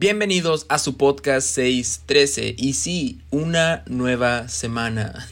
Bienvenidos 0.00 0.64
a 0.68 0.78
su 0.78 0.96
podcast 0.96 1.48
613 1.48 2.54
y 2.56 2.74
sí, 2.74 3.20
una 3.32 3.82
nueva 3.88 4.46
semana. 4.46 5.28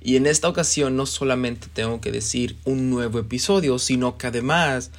Y 0.00 0.16
en 0.16 0.24
esta 0.24 0.48
ocasión 0.48 0.96
no 0.96 1.04
solamente 1.04 1.66
tengo 1.70 2.00
que 2.00 2.10
decir 2.10 2.56
un 2.64 2.88
nuevo 2.88 3.18
episodio, 3.18 3.78
sino 3.78 4.16
que 4.16 4.28
además 4.28 4.90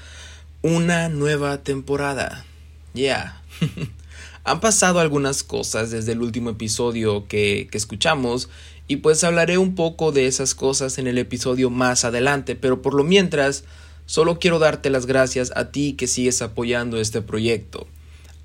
una 0.62 1.10
nueva 1.10 1.63
temporada. 1.63 2.46
Ya. 2.94 3.42
Han 4.44 4.60
pasado 4.60 4.99
algunas 4.99 5.42
cosas 5.42 5.90
desde 5.90 6.12
el 6.12 6.22
último 6.22 6.52
episodio 6.52 7.28
que, 7.28 7.67
que 7.72 7.79
escuchamos 7.79 8.49
y 8.88 8.97
pues 8.97 9.24
hablaré 9.24 9.58
un 9.58 9.74
poco 9.74 10.12
de 10.12 10.28
esas 10.28 10.54
cosas 10.54 10.99
en 10.99 11.08
el 11.08 11.17
episodio 11.17 11.72
más 11.72 12.06
adelante, 12.06 12.56
pero 12.56 12.83
por 12.83 12.94
lo 12.94 13.04
mientras 13.04 13.63
solo 14.06 14.38
quiero 14.38 14.60
darte 14.60 14.92
las 14.92 15.08
gracias 15.08 15.52
a 15.56 15.72
ti 15.72 15.94
que 15.94 16.05
sigues 16.05 16.44
apoyando 16.44 16.99
este 16.99 17.23
proyecto 17.23 17.88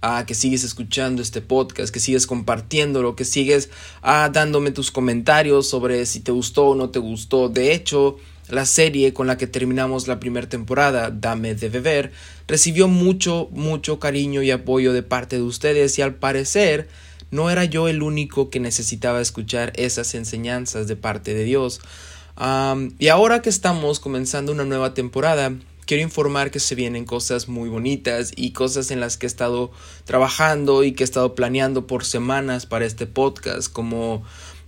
a 0.02 0.24
que 0.26 0.34
sigues 0.34 0.64
escuchando 0.64 1.22
este 1.22 1.42
podcast, 1.42 1.92
que 1.92 2.00
sigues 2.00 2.26
compartiéndolo, 2.26 3.16
que 3.16 3.24
sigues 3.24 3.70
ah, 4.02 4.30
dándome 4.32 4.70
tus 4.70 4.90
comentarios 4.90 5.68
sobre 5.68 6.06
si 6.06 6.20
te 6.20 6.32
gustó 6.32 6.68
o 6.68 6.74
no 6.74 6.90
te 6.90 6.98
gustó. 6.98 7.48
De 7.48 7.72
hecho, 7.74 8.16
la 8.48 8.64
serie 8.66 9.12
con 9.12 9.26
la 9.26 9.36
que 9.36 9.46
terminamos 9.46 10.08
la 10.08 10.20
primera 10.20 10.48
temporada, 10.48 11.10
Dame 11.10 11.54
de 11.54 11.68
Beber, 11.68 12.12
recibió 12.48 12.88
mucho, 12.88 13.48
mucho 13.52 13.98
cariño 13.98 14.42
y 14.42 14.50
apoyo 14.50 14.92
de 14.92 15.02
parte 15.02 15.36
de 15.36 15.42
ustedes 15.42 15.98
y 15.98 16.02
al 16.02 16.14
parecer 16.14 16.88
no 17.30 17.50
era 17.50 17.64
yo 17.64 17.88
el 17.88 18.02
único 18.02 18.50
que 18.50 18.58
necesitaba 18.58 19.20
escuchar 19.20 19.72
esas 19.76 20.14
enseñanzas 20.14 20.88
de 20.88 20.96
parte 20.96 21.34
de 21.34 21.44
Dios. 21.44 21.80
y 22.98 23.08
ahora 23.08 23.42
que 23.42 23.50
estamos 23.50 24.00
comenzando 24.00 24.50
una 24.52 24.64
nueva 24.64 24.94
temporada, 24.94 25.52
quiero 25.90 26.04
informar 26.04 26.52
que 26.52 26.60
se 26.60 26.76
vienen 26.76 27.04
cosas 27.04 27.48
muy 27.48 27.68
bonitas 27.68 28.30
y 28.36 28.52
cosas 28.52 28.92
en 28.92 29.00
las 29.00 29.16
que 29.16 29.26
he 29.26 29.32
estado 29.34 29.72
trabajando 30.04 30.84
y 30.84 30.92
que 30.92 31.02
he 31.02 31.04
estado 31.04 31.34
planeando 31.34 31.88
por 31.88 32.04
semanas 32.04 32.64
para 32.64 32.84
este 32.84 33.08
podcast, 33.08 33.72
como 33.72 34.22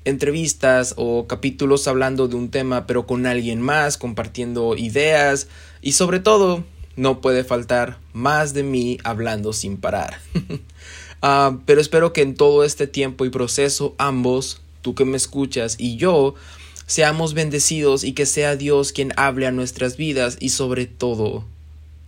entrevistas 0.05 0.95
o 0.97 1.29
capítulos 1.29 1.87
hablando 1.87 2.27
de 2.27 2.35
un 2.35 2.51
tema 2.51 2.89
pero 2.89 3.07
con 3.07 3.25
alguien 3.27 3.63
más, 3.63 3.99
compartiendo 3.99 4.77
ideas 4.77 5.47
y 5.81 5.93
sobre 5.93 6.19
todo 6.19 6.65
no 6.97 7.21
puede 7.21 7.45
faltar 7.45 8.01
más 8.13 8.53
de 8.53 8.65
mí 8.65 8.99
hablando 9.05 9.53
sin 9.53 9.77
parar. 9.77 10.19
Ah, 11.25 11.61
pero 11.67 11.81
espero 11.81 12.13
que 12.13 12.23
en 12.23 12.35
todo 12.35 12.65
este 12.65 12.89
tiempo 12.89 13.25
y 13.25 13.31
proceso 13.31 13.95
ambos, 13.97 14.61
tú 14.81 14.97
que 14.97 15.05
me 15.05 15.17
escuchas 15.17 15.77
y 15.79 15.95
yo, 15.95 16.35
seamos 16.93 17.33
bendecidos 17.33 18.05
y 18.05 18.13
que 18.13 18.27
sea 18.27 18.55
Dios 18.55 18.93
quien 18.93 19.15
hable 19.17 19.47
a 19.47 19.51
nuestras 19.51 19.97
vidas 19.97 20.37
y 20.41 20.51
sobre 20.51 20.85
todo 20.85 21.47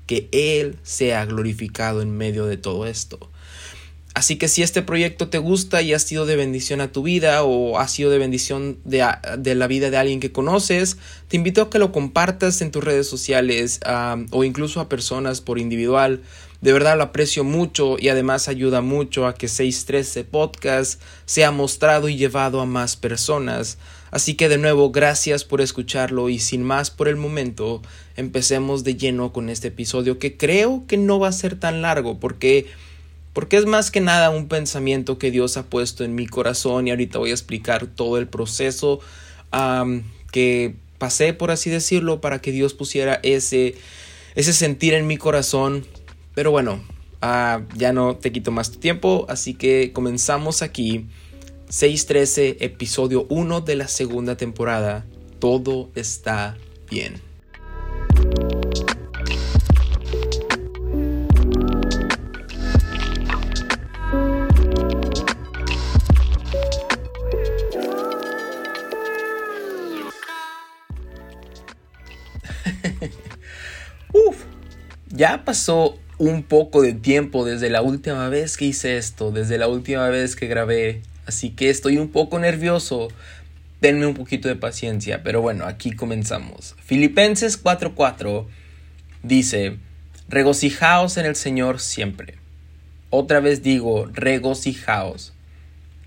que 0.06 0.28
Él 0.30 0.76
sea 0.82 1.24
glorificado 1.24 2.02
en 2.02 2.14
medio 2.14 2.44
de 2.44 2.58
todo 2.58 2.84
esto. 2.84 3.30
Así 4.12 4.36
que 4.36 4.46
si 4.46 4.62
este 4.62 4.82
proyecto 4.82 5.28
te 5.28 5.38
gusta 5.38 5.80
y 5.80 5.94
ha 5.94 5.98
sido 5.98 6.26
de 6.26 6.36
bendición 6.36 6.82
a 6.82 6.92
tu 6.92 7.02
vida 7.02 7.44
o 7.44 7.78
ha 7.78 7.88
sido 7.88 8.10
de 8.10 8.18
bendición 8.18 8.78
de, 8.84 8.98
la 9.54 9.66
vida 9.66 9.88
de 9.88 9.96
alguien 9.96 10.20
que 10.20 10.32
conoces, 10.32 10.98
te 11.28 11.38
invito 11.38 11.62
a 11.62 11.70
que 11.70 11.78
lo 11.78 11.90
compartas 11.90 12.60
en 12.60 12.70
tus 12.70 12.84
redes 12.84 13.08
sociales 13.08 13.80
o 14.32 14.44
incluso 14.44 14.82
a 14.82 14.90
personas 14.90 15.40
por 15.40 15.58
individual. 15.58 16.20
De 16.60 16.74
verdad 16.74 16.98
lo 16.98 17.04
aprecio 17.04 17.42
mucho 17.42 17.96
y 17.98 18.10
además 18.10 18.48
ayuda 18.48 18.82
mucho 18.82 19.26
a 19.26 19.34
que 19.34 19.48
613 19.48 20.24
Podcast 20.24 21.00
sea 21.24 21.50
mostrado 21.52 22.10
y 22.10 22.16
llevado 22.16 22.60
a 22.60 22.66
más 22.66 22.96
personas. 22.96 23.78
Así 24.14 24.34
que 24.34 24.48
de 24.48 24.58
nuevo, 24.58 24.92
gracias 24.92 25.42
por 25.42 25.60
escucharlo 25.60 26.28
y 26.28 26.38
sin 26.38 26.62
más 26.62 26.92
por 26.92 27.08
el 27.08 27.16
momento, 27.16 27.82
empecemos 28.14 28.84
de 28.84 28.94
lleno 28.94 29.32
con 29.32 29.48
este 29.48 29.68
episodio 29.68 30.20
que 30.20 30.36
creo 30.36 30.84
que 30.86 30.96
no 30.96 31.18
va 31.18 31.26
a 31.26 31.32
ser 31.32 31.58
tan 31.58 31.82
largo 31.82 32.20
porque 32.20 32.66
porque 33.32 33.56
es 33.56 33.66
más 33.66 33.90
que 33.90 34.00
nada 34.00 34.30
un 34.30 34.46
pensamiento 34.46 35.18
que 35.18 35.32
Dios 35.32 35.56
ha 35.56 35.64
puesto 35.64 36.04
en 36.04 36.14
mi 36.14 36.28
corazón 36.28 36.86
y 36.86 36.92
ahorita 36.92 37.18
voy 37.18 37.30
a 37.30 37.32
explicar 37.32 37.88
todo 37.88 38.16
el 38.18 38.28
proceso 38.28 39.00
que 40.30 40.76
pasé, 40.98 41.32
por 41.32 41.50
así 41.50 41.68
decirlo, 41.68 42.20
para 42.20 42.40
que 42.40 42.52
Dios 42.52 42.72
pusiera 42.72 43.18
ese, 43.24 43.74
ese 44.36 44.52
sentir 44.52 44.94
en 44.94 45.08
mi 45.08 45.16
corazón. 45.16 45.84
Pero 46.36 46.52
bueno, 46.52 46.80
ah, 47.20 47.62
ya 47.74 47.92
no 47.92 48.14
te 48.14 48.30
quito 48.30 48.52
más 48.52 48.70
tu 48.70 48.78
tiempo, 48.78 49.26
así 49.28 49.54
que 49.54 49.90
comenzamos 49.92 50.62
aquí 50.62 51.08
6.13, 51.74 52.58
episodio 52.60 53.26
1 53.30 53.62
de 53.62 53.74
la 53.74 53.88
segunda 53.88 54.36
temporada. 54.36 55.04
Todo 55.40 55.90
está 55.96 56.56
bien. 56.88 57.14
Uf, 74.12 74.44
ya 75.08 75.44
pasó 75.44 75.98
un 76.18 76.44
poco 76.44 76.82
de 76.82 76.92
tiempo 76.92 77.44
desde 77.44 77.68
la 77.68 77.82
última 77.82 78.28
vez 78.28 78.56
que 78.56 78.66
hice 78.66 78.96
esto, 78.96 79.32
desde 79.32 79.58
la 79.58 79.66
última 79.66 80.08
vez 80.08 80.36
que 80.36 80.46
grabé 80.46 81.02
Así 81.34 81.50
que 81.50 81.68
estoy 81.68 81.98
un 81.98 82.10
poco 82.10 82.38
nervioso. 82.38 83.08
Denme 83.80 84.06
un 84.06 84.14
poquito 84.14 84.46
de 84.46 84.54
paciencia. 84.54 85.24
Pero 85.24 85.42
bueno, 85.42 85.66
aquí 85.66 85.90
comenzamos. 85.90 86.76
Filipenses 86.84 87.60
4:4 87.60 88.46
dice, 89.24 89.78
regocijaos 90.28 91.16
en 91.16 91.26
el 91.26 91.34
Señor 91.34 91.80
siempre. 91.80 92.38
Otra 93.10 93.40
vez 93.40 93.64
digo, 93.64 94.08
regocijaos. 94.12 95.32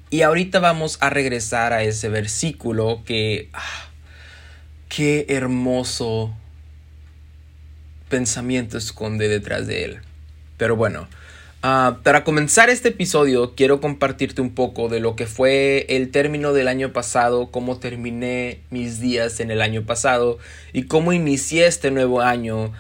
Y 0.10 0.22
ahorita 0.22 0.60
vamos 0.60 0.98
a 1.02 1.10
regresar 1.10 1.74
a 1.74 1.84
ese 1.84 2.08
versículo 2.08 3.04
que... 3.06 3.50
Ah, 3.52 3.90
qué 4.88 5.26
hermoso 5.28 6.34
pensamiento 8.08 8.78
esconde 8.78 9.28
detrás 9.28 9.68
de 9.68 9.84
él. 9.84 10.00
Pero 10.56 10.78
bueno, 10.78 11.10
Ah, 11.70 11.98
para 12.02 12.24
comenzar 12.24 12.70
este 12.70 12.88
episodio 12.88 13.54
quiero 13.54 13.82
compartirte 13.82 14.42
un 14.42 14.52
poco 14.52 14.88
de 14.88 15.02
lo 15.02 15.18
que 15.18 15.28
fue 15.28 15.86
el 15.90 16.12
término 16.12 16.54
del 16.54 16.70
año 16.70 16.94
pasado, 16.94 17.52
cómo 17.52 17.78
terminé 17.78 18.62
mis 18.70 19.02
días 19.02 19.42
en 19.42 19.52
el 19.52 19.62
año 19.62 19.84
pasado 19.86 20.38
y 20.72 20.84
cómo 20.84 21.12
inicié 21.12 21.68
este 21.68 21.92
nuevo 21.92 22.22
año 22.22 22.72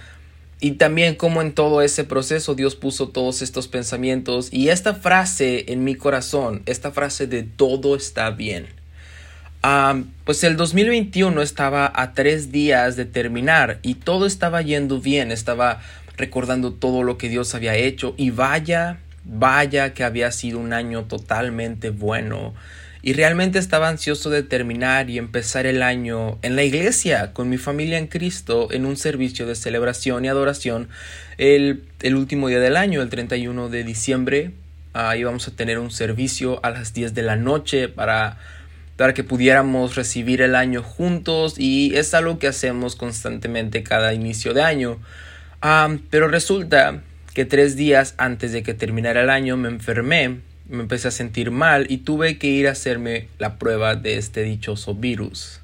y 0.62 0.76
también 0.76 1.16
cómo 1.16 1.42
en 1.42 1.52
todo 1.52 1.82
ese 1.82 2.06
proceso 2.06 2.56
Dios 2.56 2.78
puso 2.78 3.10
todos 3.10 3.42
estos 3.42 3.68
pensamientos 3.68 4.48
y 4.54 4.70
esta 4.70 4.94
frase 4.94 5.66
en 5.68 5.84
mi 5.84 5.96
corazón, 5.96 6.64
esta 6.66 6.92
frase 6.92 7.28
de 7.28 7.44
todo 7.44 7.94
está 7.94 8.30
bien. 8.30 8.68
Ah, 9.64 10.02
pues 10.24 10.46
el 10.46 10.56
2021 10.56 11.42
estaba 11.42 11.92
a 11.94 12.14
tres 12.14 12.54
días 12.54 12.96
de 12.96 13.04
terminar 13.04 13.80
y 13.82 13.96
todo 13.96 14.26
estaba 14.26 14.62
yendo 14.62 15.02
bien, 15.02 15.34
estaba 15.34 15.82
recordando 16.18 16.74
todo 16.74 17.04
lo 17.04 17.18
que 17.18 17.30
Dios 17.30 17.54
había 17.56 17.76
hecho 17.76 18.14
y 18.18 18.32
vaya, 18.32 19.00
vaya 19.24 19.94
que 19.94 20.04
había 20.04 20.32
sido 20.32 20.60
un 20.60 20.74
año 20.74 21.06
totalmente 21.06 21.92
bueno. 21.92 22.54
Y 23.04 23.14
realmente 23.14 23.60
estaba 23.60 23.88
ansioso 23.88 24.30
de 24.30 24.44
terminar 24.44 25.10
y 25.10 25.18
empezar 25.18 25.66
el 25.66 25.84
año 25.84 26.40
en 26.42 26.56
la 26.56 26.64
iglesia 26.64 27.32
con 27.32 27.48
mi 27.48 27.58
familia 27.58 27.98
en 28.00 28.08
Cristo 28.08 28.70
en 28.72 28.86
un 28.86 28.98
servicio 28.98 29.46
de 29.46 29.56
celebración 29.56 30.26
y 30.26 30.28
adoración 30.28 30.90
el, 31.38 31.84
último 32.04 32.50
día 32.50 32.60
del 32.60 32.76
año, 32.76 33.02
el 33.02 33.10
31 33.10 33.70
de 33.70 33.84
diciembre. 33.84 34.52
Ahí 34.94 35.24
vamos 35.24 35.48
a 35.48 35.52
tener 35.52 35.78
un 35.78 35.92
servicio 35.92 36.60
a 36.66 36.72
las 36.72 36.94
10 36.94 37.14
de 37.14 37.22
la 37.22 37.36
noche 37.36 37.88
para, 37.88 38.40
para 38.98 39.14
que 39.14 39.24
pudiéramos 39.24 39.96
recibir 39.96 40.42
el 40.42 40.56
año 40.56 40.82
juntos 40.82 41.54
y 41.58 41.96
es 41.96 42.16
algo 42.16 42.40
que 42.40 42.48
hacemos 42.48 42.96
constantemente 42.96 43.84
cada 43.84 44.14
inicio 44.16 44.56
de 44.56 44.64
año 44.64 45.00
pero 45.62 46.28
resulta 46.28 47.02
que 47.34 47.46
tres 47.46 47.76
días 47.76 48.16
antes 48.18 48.52
de 48.52 48.64
que 48.64 48.74
terminara 48.74 49.22
el 49.22 49.30
año 49.30 49.58
me 49.58 49.70
enfermé, 49.70 50.40
me 50.70 50.82
empecé 50.82 51.08
a 51.08 51.12
sentir 51.12 51.52
mal 51.52 51.86
y 51.90 52.00
tuve 52.00 52.38
que 52.38 52.48
ir 52.48 52.68
a 52.68 52.72
hacerme 52.72 53.28
la 53.40 53.58
prueba 53.58 53.96
de 53.96 54.18
este 54.18 54.44
dichoso 54.44 54.96
virus. 54.96 55.62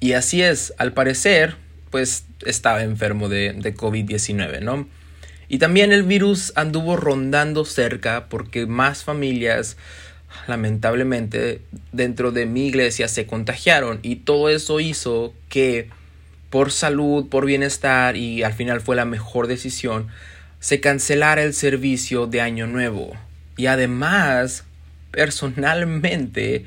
Y 0.00 0.12
así 0.12 0.42
es, 0.42 0.74
al 0.78 0.92
parecer, 0.92 1.56
pues 1.90 2.24
estaba 2.44 2.82
enfermo 2.82 3.28
de, 3.28 3.52
de 3.52 3.74
COVID-19, 3.74 4.60
¿no? 4.60 4.86
Y 5.48 5.58
también 5.58 5.92
el 5.92 6.02
virus 6.02 6.52
anduvo 6.56 6.96
rondando 6.96 7.64
cerca 7.64 8.26
porque 8.28 8.66
más 8.66 9.04
familias, 9.04 9.76
lamentablemente, 10.46 11.60
dentro 11.92 12.32
de 12.32 12.46
mi 12.46 12.66
iglesia 12.66 13.08
se 13.08 13.26
contagiaron 13.26 14.00
y 14.02 14.16
todo 14.16 14.48
eso 14.48 14.80
hizo 14.80 15.34
que 15.48 15.90
por 16.54 16.70
salud, 16.70 17.26
por 17.30 17.46
bienestar 17.46 18.16
y 18.16 18.44
al 18.44 18.52
final 18.52 18.80
fue 18.80 18.94
la 18.94 19.04
mejor 19.04 19.48
decisión, 19.48 20.06
se 20.60 20.78
cancelara 20.78 21.42
el 21.42 21.52
servicio 21.52 22.28
de 22.28 22.40
Año 22.40 22.68
Nuevo. 22.68 23.16
Y 23.56 23.66
además, 23.66 24.62
personalmente, 25.10 26.64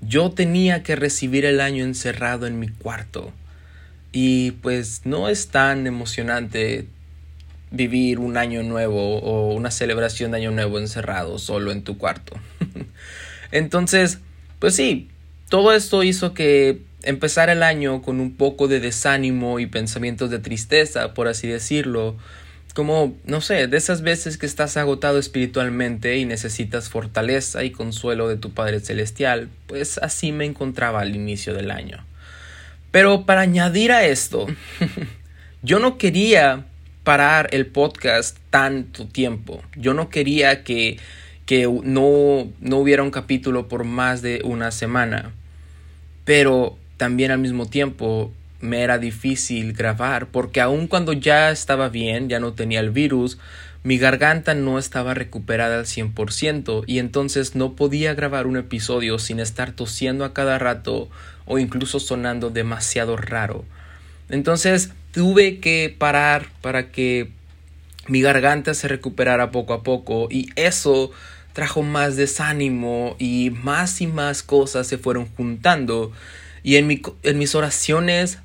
yo 0.00 0.30
tenía 0.30 0.82
que 0.82 0.96
recibir 0.96 1.44
el 1.44 1.60
año 1.60 1.84
encerrado 1.84 2.46
en 2.46 2.58
mi 2.58 2.68
cuarto. 2.68 3.30
Y 4.10 4.52
pues 4.52 5.02
no 5.04 5.28
es 5.28 5.48
tan 5.48 5.86
emocionante 5.86 6.86
vivir 7.70 8.20
un 8.20 8.38
año 8.38 8.62
nuevo 8.62 9.18
o 9.18 9.52
una 9.52 9.70
celebración 9.70 10.30
de 10.30 10.38
año 10.38 10.50
nuevo 10.50 10.78
encerrado 10.78 11.38
solo 11.38 11.72
en 11.72 11.84
tu 11.84 11.98
cuarto. 11.98 12.36
Entonces, 13.52 14.18
pues 14.58 14.76
sí, 14.76 15.10
todo 15.50 15.74
esto 15.74 16.04
hizo 16.04 16.32
que 16.32 16.88
empezar 17.02 17.50
el 17.50 17.62
año 17.62 18.02
con 18.02 18.20
un 18.20 18.36
poco 18.36 18.68
de 18.68 18.80
desánimo 18.80 19.60
y 19.60 19.66
pensamientos 19.66 20.30
de 20.30 20.38
tristeza, 20.38 21.14
por 21.14 21.28
así 21.28 21.48
decirlo, 21.48 22.16
como, 22.72 23.16
no 23.24 23.40
sé, 23.40 23.66
de 23.66 23.76
esas 23.76 24.02
veces 24.02 24.38
que 24.38 24.46
estás 24.46 24.76
agotado 24.76 25.18
espiritualmente 25.18 26.16
y 26.16 26.24
necesitas 26.24 26.88
fortaleza 26.88 27.64
y 27.64 27.70
consuelo 27.70 28.28
de 28.28 28.36
tu 28.36 28.52
Padre 28.52 28.80
Celestial, 28.80 29.48
pues 29.66 29.98
así 29.98 30.32
me 30.32 30.44
encontraba 30.44 31.00
al 31.00 31.14
inicio 31.14 31.54
del 31.54 31.70
año. 31.70 32.04
Pero 32.90 33.26
para 33.26 33.42
añadir 33.42 33.92
a 33.92 34.06
esto, 34.06 34.46
yo 35.62 35.78
no 35.78 35.98
quería 35.98 36.64
parar 37.04 37.48
el 37.52 37.66
podcast 37.66 38.36
tanto 38.50 39.06
tiempo. 39.06 39.62
Yo 39.76 39.94
no 39.94 40.08
quería 40.10 40.64
que, 40.64 40.98
que 41.46 41.64
no, 41.82 42.50
no 42.60 42.76
hubiera 42.78 43.02
un 43.02 43.10
capítulo 43.10 43.68
por 43.68 43.84
más 43.84 44.22
de 44.22 44.42
una 44.44 44.70
semana. 44.70 45.32
Pero 46.24 46.78
también 47.00 47.30
al 47.30 47.38
mismo 47.38 47.64
tiempo 47.64 48.30
me 48.60 48.82
era 48.82 48.98
difícil 48.98 49.72
grabar 49.72 50.26
porque 50.26 50.60
aun 50.60 50.86
cuando 50.86 51.14
ya 51.14 51.50
estaba 51.50 51.88
bien, 51.88 52.28
ya 52.28 52.40
no 52.40 52.52
tenía 52.52 52.80
el 52.80 52.90
virus, 52.90 53.38
mi 53.84 53.96
garganta 53.96 54.52
no 54.52 54.78
estaba 54.78 55.14
recuperada 55.14 55.78
al 55.78 55.86
100% 55.86 56.84
y 56.86 56.98
entonces 56.98 57.54
no 57.54 57.74
podía 57.74 58.12
grabar 58.12 58.46
un 58.46 58.58
episodio 58.58 59.18
sin 59.18 59.40
estar 59.40 59.72
tosiendo 59.72 60.26
a 60.26 60.34
cada 60.34 60.58
rato 60.58 61.08
o 61.46 61.58
incluso 61.58 62.00
sonando 62.00 62.50
demasiado 62.50 63.16
raro. 63.16 63.64
Entonces 64.28 64.90
tuve 65.10 65.58
que 65.58 65.96
parar 65.96 66.48
para 66.60 66.90
que 66.90 67.30
mi 68.08 68.20
garganta 68.20 68.74
se 68.74 68.88
recuperara 68.88 69.50
poco 69.50 69.72
a 69.72 69.82
poco 69.82 70.28
y 70.30 70.50
eso 70.54 71.12
trajo 71.54 71.82
más 71.82 72.16
desánimo 72.16 73.16
y 73.18 73.50
más 73.62 74.02
y 74.02 74.06
más 74.06 74.42
cosas 74.42 74.86
se 74.86 74.98
fueron 74.98 75.26
juntando 75.34 76.12
y 76.62 76.76
en, 76.76 76.86
mis 76.86 77.54
oraciones 77.54 78.38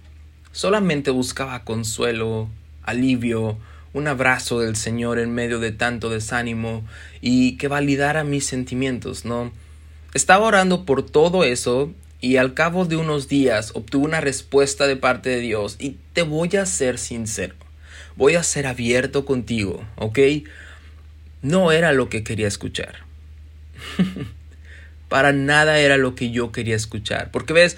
solamente 0.51 1.11
buscaba 1.11 1.63
consuelo, 1.63 2.49
alivio, 2.83 3.57
un 3.93 4.07
abrazo 4.07 4.59
del 4.59 4.75
Señor 4.75 5.19
en 5.19 5.33
medio 5.33 5.59
de 5.59 5.71
tanto 5.71 6.09
desánimo 6.09 6.85
y 7.21 7.57
que 7.57 7.67
validara 7.67 8.23
mis 8.23 8.45
sentimientos, 8.45 9.25
¿no? 9.25 9.51
Estaba 10.13 10.45
orando 10.45 10.85
por 10.85 11.05
todo 11.05 11.43
eso 11.43 11.93
y 12.21 12.37
al 12.37 12.53
cabo 12.53 12.85
de 12.85 12.95
unos 12.95 13.27
días 13.27 13.71
obtuve 13.73 14.05
una 14.05 14.21
respuesta 14.21 14.87
de 14.87 14.95
parte 14.95 15.29
de 15.29 15.39
Dios 15.39 15.75
y 15.79 15.97
te 16.13 16.21
voy 16.21 16.55
a 16.57 16.65
ser 16.65 16.97
sincero, 16.97 17.55
voy 18.15 18.35
a 18.35 18.43
ser 18.43 18.67
abierto 18.67 19.25
contigo, 19.25 19.83
¿ok? 19.97 20.19
No 21.41 21.71
era 21.71 21.91
lo 21.91 22.09
que 22.09 22.23
quería 22.23 22.47
escuchar. 22.47 23.05
Para 25.09 25.31
nada 25.31 25.79
era 25.79 25.97
lo 25.97 26.15
que 26.15 26.31
yo 26.31 26.51
quería 26.51 26.75
escuchar. 26.75 27.29
Porque 27.31 27.53
ves, 27.53 27.77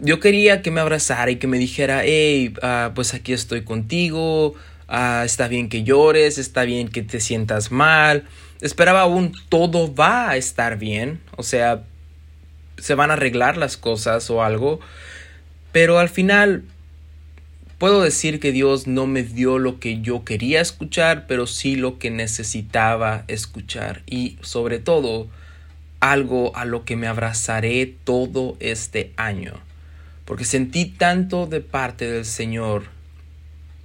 yo 0.00 0.18
quería 0.20 0.62
que 0.62 0.70
me 0.70 0.80
abrazara 0.80 1.30
y 1.30 1.36
que 1.36 1.46
me 1.46 1.58
dijera, 1.58 2.02
hey, 2.04 2.54
ah, 2.62 2.92
pues 2.94 3.14
aquí 3.14 3.32
estoy 3.32 3.62
contigo, 3.62 4.54
ah, 4.88 5.22
está 5.24 5.48
bien 5.48 5.68
que 5.68 5.82
llores, 5.82 6.38
está 6.38 6.64
bien 6.64 6.88
que 6.88 7.02
te 7.02 7.20
sientas 7.20 7.70
mal. 7.70 8.24
Esperaba 8.60 9.02
aún 9.02 9.32
todo 9.48 9.94
va 9.94 10.30
a 10.30 10.36
estar 10.36 10.78
bien, 10.78 11.20
o 11.36 11.42
sea, 11.42 11.84
se 12.78 12.94
van 12.94 13.10
a 13.10 13.14
arreglar 13.14 13.56
las 13.56 13.76
cosas 13.76 14.30
o 14.30 14.42
algo, 14.42 14.80
pero 15.72 15.98
al 15.98 16.08
final 16.08 16.64
puedo 17.78 18.02
decir 18.02 18.40
que 18.40 18.52
Dios 18.52 18.86
no 18.86 19.06
me 19.06 19.22
dio 19.22 19.58
lo 19.58 19.80
que 19.80 20.00
yo 20.00 20.24
quería 20.24 20.60
escuchar, 20.60 21.26
pero 21.26 21.46
sí 21.46 21.76
lo 21.76 21.98
que 21.98 22.10
necesitaba 22.10 23.24
escuchar 23.28 24.02
y 24.06 24.36
sobre 24.42 24.78
todo 24.78 25.28
algo 26.00 26.54
a 26.56 26.64
lo 26.64 26.84
que 26.84 26.96
me 26.96 27.06
abrazaré 27.06 27.94
todo 28.04 28.56
este 28.60 29.12
año 29.16 29.54
porque 30.30 30.44
sentí 30.44 30.84
tanto 30.84 31.48
de 31.48 31.60
parte 31.60 32.08
del 32.08 32.24
Señor 32.24 32.84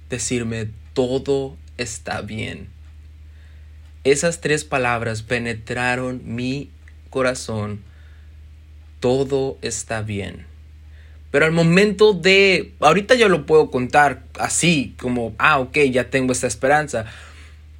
decirme, 0.08 0.68
todo 0.92 1.56
está 1.76 2.20
bien. 2.20 2.68
Esas 4.04 4.40
tres 4.40 4.62
palabras 4.62 5.22
penetraron 5.22 6.20
mi 6.24 6.70
corazón, 7.10 7.80
todo 9.00 9.58
está 9.60 10.02
bien. 10.02 10.46
Pero 11.32 11.46
al 11.46 11.50
momento 11.50 12.12
de, 12.12 12.74
ahorita 12.78 13.16
yo 13.16 13.28
lo 13.28 13.44
puedo 13.44 13.72
contar 13.72 14.22
así, 14.38 14.94
como, 15.00 15.34
ah, 15.38 15.58
ok, 15.58 15.78
ya 15.90 16.10
tengo 16.10 16.30
esta 16.30 16.46
esperanza. 16.46 17.06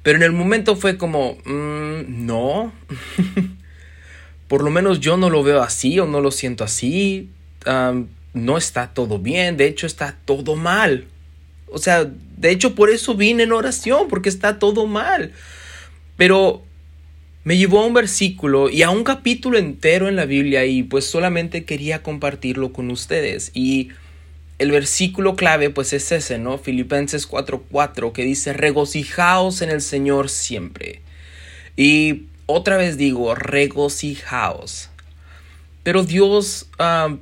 Pero 0.03 0.17
en 0.17 0.23
el 0.23 0.33
momento 0.33 0.75
fue 0.75 0.97
como, 0.97 1.37
mm, 1.45 2.25
no. 2.25 2.73
Por 4.49 4.61
lo 4.61 4.69
menos 4.71 4.99
yo 4.99 5.15
no 5.15 5.29
lo 5.29 5.41
veo 5.41 5.63
así 5.63 5.97
o 6.01 6.05
no 6.05 6.19
lo 6.19 6.31
siento 6.31 6.65
así 6.65 7.29
no 8.33 8.57
está 8.57 8.93
todo 8.93 9.19
bien, 9.19 9.57
de 9.57 9.67
hecho 9.67 9.87
está 9.87 10.17
todo 10.25 10.55
mal. 10.55 11.05
O 11.69 11.77
sea, 11.79 12.05
de 12.05 12.51
hecho 12.51 12.75
por 12.75 12.89
eso 12.89 13.15
vine 13.15 13.43
en 13.43 13.51
oración, 13.51 14.07
porque 14.07 14.29
está 14.29 14.59
todo 14.59 14.85
mal. 14.85 15.33
Pero 16.15 16.63
me 17.43 17.57
llevó 17.57 17.79
a 17.81 17.85
un 17.85 17.93
versículo 17.93 18.69
y 18.69 18.81
a 18.81 18.89
un 18.89 19.03
capítulo 19.03 19.57
entero 19.57 20.09
en 20.09 20.15
la 20.15 20.25
Biblia 20.25 20.65
y 20.65 20.83
pues 20.83 21.05
solamente 21.05 21.63
quería 21.63 22.03
compartirlo 22.03 22.73
con 22.73 22.91
ustedes. 22.91 23.51
Y 23.53 23.89
el 24.59 24.71
versículo 24.71 25.35
clave 25.35 25.69
pues 25.69 25.93
es 25.93 26.11
ese, 26.11 26.39
¿no? 26.39 26.57
Filipenses 26.57 27.25
4:4 27.29 28.11
que 28.11 28.23
dice, 28.23 28.53
regocijaos 28.53 29.61
en 29.61 29.69
el 29.69 29.81
Señor 29.81 30.29
siempre. 30.29 31.01
Y 31.75 32.23
otra 32.47 32.75
vez 32.77 32.97
digo, 32.97 33.33
regocijaos. 33.35 34.89
Pero 35.83 36.03
Dios 36.03 36.67
ah, 36.79 37.15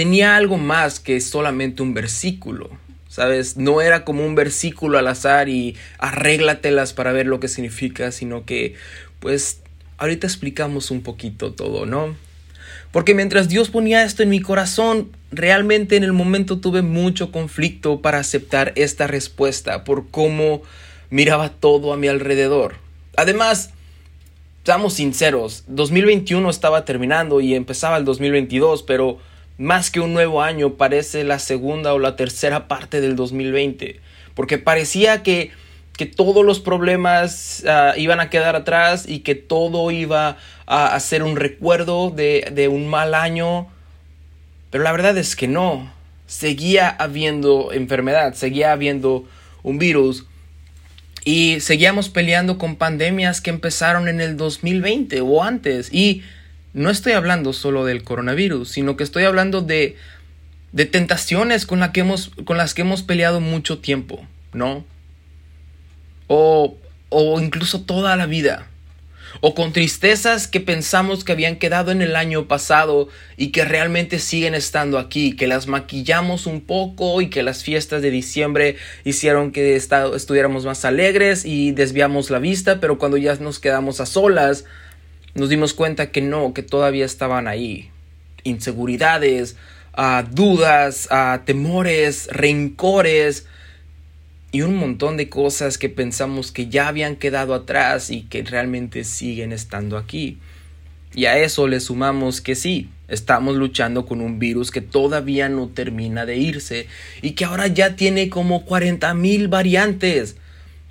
tenía 0.00 0.34
algo 0.34 0.56
más 0.56 0.98
que 0.98 1.20
solamente 1.20 1.82
un 1.82 1.92
versículo. 1.92 2.70
¿Sabes? 3.10 3.58
No 3.58 3.82
era 3.82 4.02
como 4.02 4.24
un 4.24 4.34
versículo 4.34 4.96
al 4.96 5.06
azar 5.06 5.50
y 5.50 5.76
arréglatelas 5.98 6.94
para 6.94 7.12
ver 7.12 7.26
lo 7.26 7.38
que 7.38 7.48
significa, 7.48 8.10
sino 8.10 8.46
que, 8.46 8.76
pues, 9.18 9.60
ahorita 9.98 10.26
explicamos 10.26 10.90
un 10.90 11.02
poquito 11.02 11.52
todo, 11.52 11.84
¿no? 11.84 12.16
Porque 12.92 13.12
mientras 13.12 13.50
Dios 13.50 13.68
ponía 13.68 14.02
esto 14.02 14.22
en 14.22 14.30
mi 14.30 14.40
corazón, 14.40 15.10
realmente 15.32 15.96
en 15.96 16.04
el 16.04 16.14
momento 16.14 16.60
tuve 16.60 16.80
mucho 16.80 17.30
conflicto 17.30 18.00
para 18.00 18.20
aceptar 18.20 18.72
esta 18.76 19.06
respuesta 19.06 19.84
por 19.84 20.08
cómo 20.08 20.62
miraba 21.10 21.50
todo 21.50 21.92
a 21.92 21.98
mi 21.98 22.08
alrededor. 22.08 22.76
Además, 23.18 23.74
seamos 24.64 24.94
sinceros, 24.94 25.64
2021 25.66 26.48
estaba 26.48 26.86
terminando 26.86 27.42
y 27.42 27.54
empezaba 27.54 27.98
el 27.98 28.06
2022, 28.06 28.82
pero 28.82 29.18
más 29.60 29.90
que 29.90 30.00
un 30.00 30.14
nuevo 30.14 30.42
año, 30.42 30.76
parece 30.76 31.22
la 31.22 31.38
segunda 31.38 31.92
o 31.92 31.98
la 31.98 32.16
tercera 32.16 32.66
parte 32.66 33.02
del 33.02 33.14
2020, 33.14 34.00
porque 34.34 34.56
parecía 34.56 35.22
que, 35.22 35.50
que 35.98 36.06
todos 36.06 36.46
los 36.46 36.60
problemas 36.60 37.62
ah, 37.68 37.92
iban 37.98 38.20
a 38.20 38.30
quedar 38.30 38.56
atrás 38.56 39.04
y 39.06 39.18
que 39.18 39.34
todo 39.34 39.90
iba 39.90 40.38
a, 40.66 40.98
ser 40.98 41.22
un 41.22 41.36
recuerdo 41.36 42.08
de, 42.08 42.50
de 42.54 42.68
un 42.68 42.88
mal 42.88 43.12
año, 43.12 43.68
pero 44.70 44.82
la 44.82 44.92
verdad 44.92 45.18
es 45.18 45.36
que 45.36 45.46
no, 45.46 45.92
seguía 46.26 46.88
habiendo 46.88 47.70
enfermedad, 47.72 48.32
seguía 48.32 48.72
habiendo 48.72 49.28
un 49.62 49.78
virus. 49.78 50.24
Y 51.22 51.60
seguíamos 51.60 52.08
peleando 52.08 52.56
con 52.56 52.76
pandemias 52.76 53.42
que 53.42 53.50
empezaron 53.50 54.08
en 54.08 54.22
el 54.22 54.38
2020 54.38 55.20
o 55.20 55.42
antes. 55.42 55.92
Y 55.92 56.22
no 56.72 56.90
estoy 56.90 57.12
hablando 57.12 57.52
solo 57.52 57.84
del 57.84 58.02
coronavirus, 58.04 58.68
sino 58.68 58.96
que 58.96 59.04
estoy 59.04 59.24
hablando 59.24 59.60
de, 59.60 59.96
de 60.72 60.86
tentaciones 60.86 61.66
con, 61.66 61.80
la 61.80 61.92
que 61.92 62.00
hemos, 62.00 62.30
con 62.44 62.56
las 62.56 62.74
que 62.74 62.82
hemos 62.82 63.02
peleado 63.02 63.40
mucho 63.40 63.78
tiempo, 63.78 64.24
¿no? 64.52 64.84
O, 66.28 66.76
o 67.08 67.40
incluso 67.40 67.82
toda 67.82 68.16
la 68.16 68.26
vida. 68.26 68.66
O 69.40 69.54
con 69.54 69.72
tristezas 69.72 70.48
que 70.48 70.60
pensamos 70.60 71.22
que 71.22 71.30
habían 71.30 71.56
quedado 71.56 71.92
en 71.92 72.02
el 72.02 72.16
año 72.16 72.48
pasado 72.48 73.08
y 73.36 73.48
que 73.48 73.64
realmente 73.64 74.18
siguen 74.18 74.54
estando 74.54 74.98
aquí, 74.98 75.36
que 75.36 75.46
las 75.46 75.68
maquillamos 75.68 76.46
un 76.46 76.60
poco 76.60 77.20
y 77.20 77.30
que 77.30 77.44
las 77.44 77.62
fiestas 77.62 78.02
de 78.02 78.10
diciembre 78.10 78.76
hicieron 79.04 79.52
que 79.52 79.76
estuviéramos 79.76 80.64
más 80.64 80.84
alegres 80.84 81.44
y 81.44 81.70
desviamos 81.70 82.30
la 82.30 82.40
vista, 82.40 82.80
pero 82.80 82.98
cuando 82.98 83.16
ya 83.16 83.34
nos 83.36 83.60
quedamos 83.60 84.00
a 84.00 84.06
solas, 84.06 84.64
nos 85.34 85.48
dimos 85.48 85.74
cuenta 85.74 86.10
que 86.10 86.20
no, 86.20 86.54
que 86.54 86.62
todavía 86.62 87.04
estaban 87.04 87.48
ahí. 87.48 87.90
Inseguridades, 88.44 89.56
uh, 89.96 90.22
dudas, 90.30 91.08
uh, 91.10 91.44
temores, 91.44 92.28
rencores 92.32 93.46
y 94.52 94.62
un 94.62 94.76
montón 94.76 95.16
de 95.16 95.28
cosas 95.28 95.78
que 95.78 95.88
pensamos 95.88 96.50
que 96.50 96.68
ya 96.68 96.88
habían 96.88 97.16
quedado 97.16 97.54
atrás 97.54 98.10
y 98.10 98.22
que 98.22 98.42
realmente 98.42 99.04
siguen 99.04 99.52
estando 99.52 99.96
aquí. 99.96 100.38
Y 101.14 101.26
a 101.26 101.38
eso 101.38 101.66
le 101.66 101.80
sumamos 101.80 102.40
que 102.40 102.54
sí, 102.54 102.88
estamos 103.08 103.56
luchando 103.56 104.06
con 104.06 104.20
un 104.20 104.38
virus 104.38 104.70
que 104.70 104.80
todavía 104.80 105.48
no 105.48 105.68
termina 105.68 106.24
de 106.24 106.36
irse 106.36 106.86
y 107.20 107.32
que 107.32 107.44
ahora 107.44 107.66
ya 107.66 107.96
tiene 107.96 108.28
como 108.28 108.64
40 108.64 109.12
mil 109.14 109.48
variantes. 109.48 110.36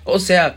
O 0.04 0.18
sea, 0.18 0.46
ah, 0.46 0.56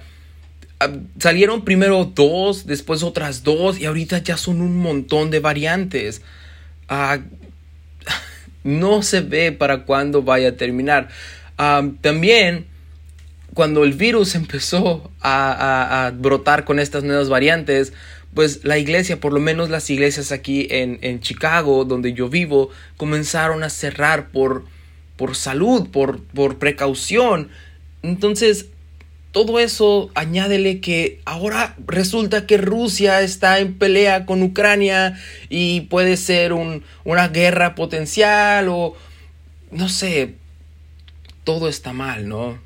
salieron 1.20 1.64
primero 1.64 2.06
dos, 2.06 2.66
después 2.66 3.04
otras 3.04 3.44
dos 3.44 3.80
y 3.80 3.86
ahorita 3.86 4.20
ya 4.20 4.38
son 4.38 4.62
un 4.62 4.78
montón 4.78 5.32
de 5.32 5.40
variantes. 5.40 6.22
Ah, 6.90 7.20
no 8.64 9.04
se 9.04 9.22
ve 9.22 9.52
para 9.52 9.84
cuándo 9.86 10.24
vaya 10.24 10.50
a 10.50 10.58
terminar. 10.58 11.10
Ah, 11.58 11.88
también 12.02 12.68
cuando 13.54 13.84
el 13.84 13.94
virus 13.94 14.36
empezó 14.36 15.12
a, 15.22 16.12
brotar 16.16 16.66
con 16.66 16.80
estas 16.80 17.04
nuevas 17.04 17.30
variantes, 17.30 17.94
pues 18.34 18.66
la 18.66 18.80
iglesia, 18.80 19.20
por 19.20 19.32
lo 19.32 19.40
menos 19.40 19.70
las 19.70 19.90
iglesias 19.90 20.32
aquí 20.32 20.68
en, 20.72 20.98
en 21.02 21.20
Chicago, 21.20 21.86
donde 21.86 22.14
yo 22.14 22.30
vivo, 22.30 22.70
comenzaron 22.98 23.64
a 23.64 23.70
cerrar 23.70 24.30
por, 24.32 24.66
por 25.18 25.36
salud, 25.36 25.90
por, 25.90 26.24
por 26.24 26.58
precaución. 26.58 27.50
Entonces, 28.02 28.68
todo 29.34 29.60
eso 29.60 30.12
añádele 30.14 30.80
que 30.80 31.20
ahora 31.26 31.76
resulta 31.88 32.46
que 32.46 32.58
Rusia 32.58 33.22
está 33.22 33.60
en 33.60 33.74
pelea 33.74 34.28
con 34.28 34.44
Ucrania 34.44 35.20
y 35.50 35.82
puede 35.82 36.18
ser 36.18 36.54
un, 36.54 36.84
una 37.04 37.30
guerra 37.30 37.74
potencial 37.74 38.70
o 38.70 38.96
no 39.72 39.90
sé, 39.90 40.36
todo 41.44 41.68
está 41.68 41.94
mal, 41.94 42.30
¿no? 42.30 42.60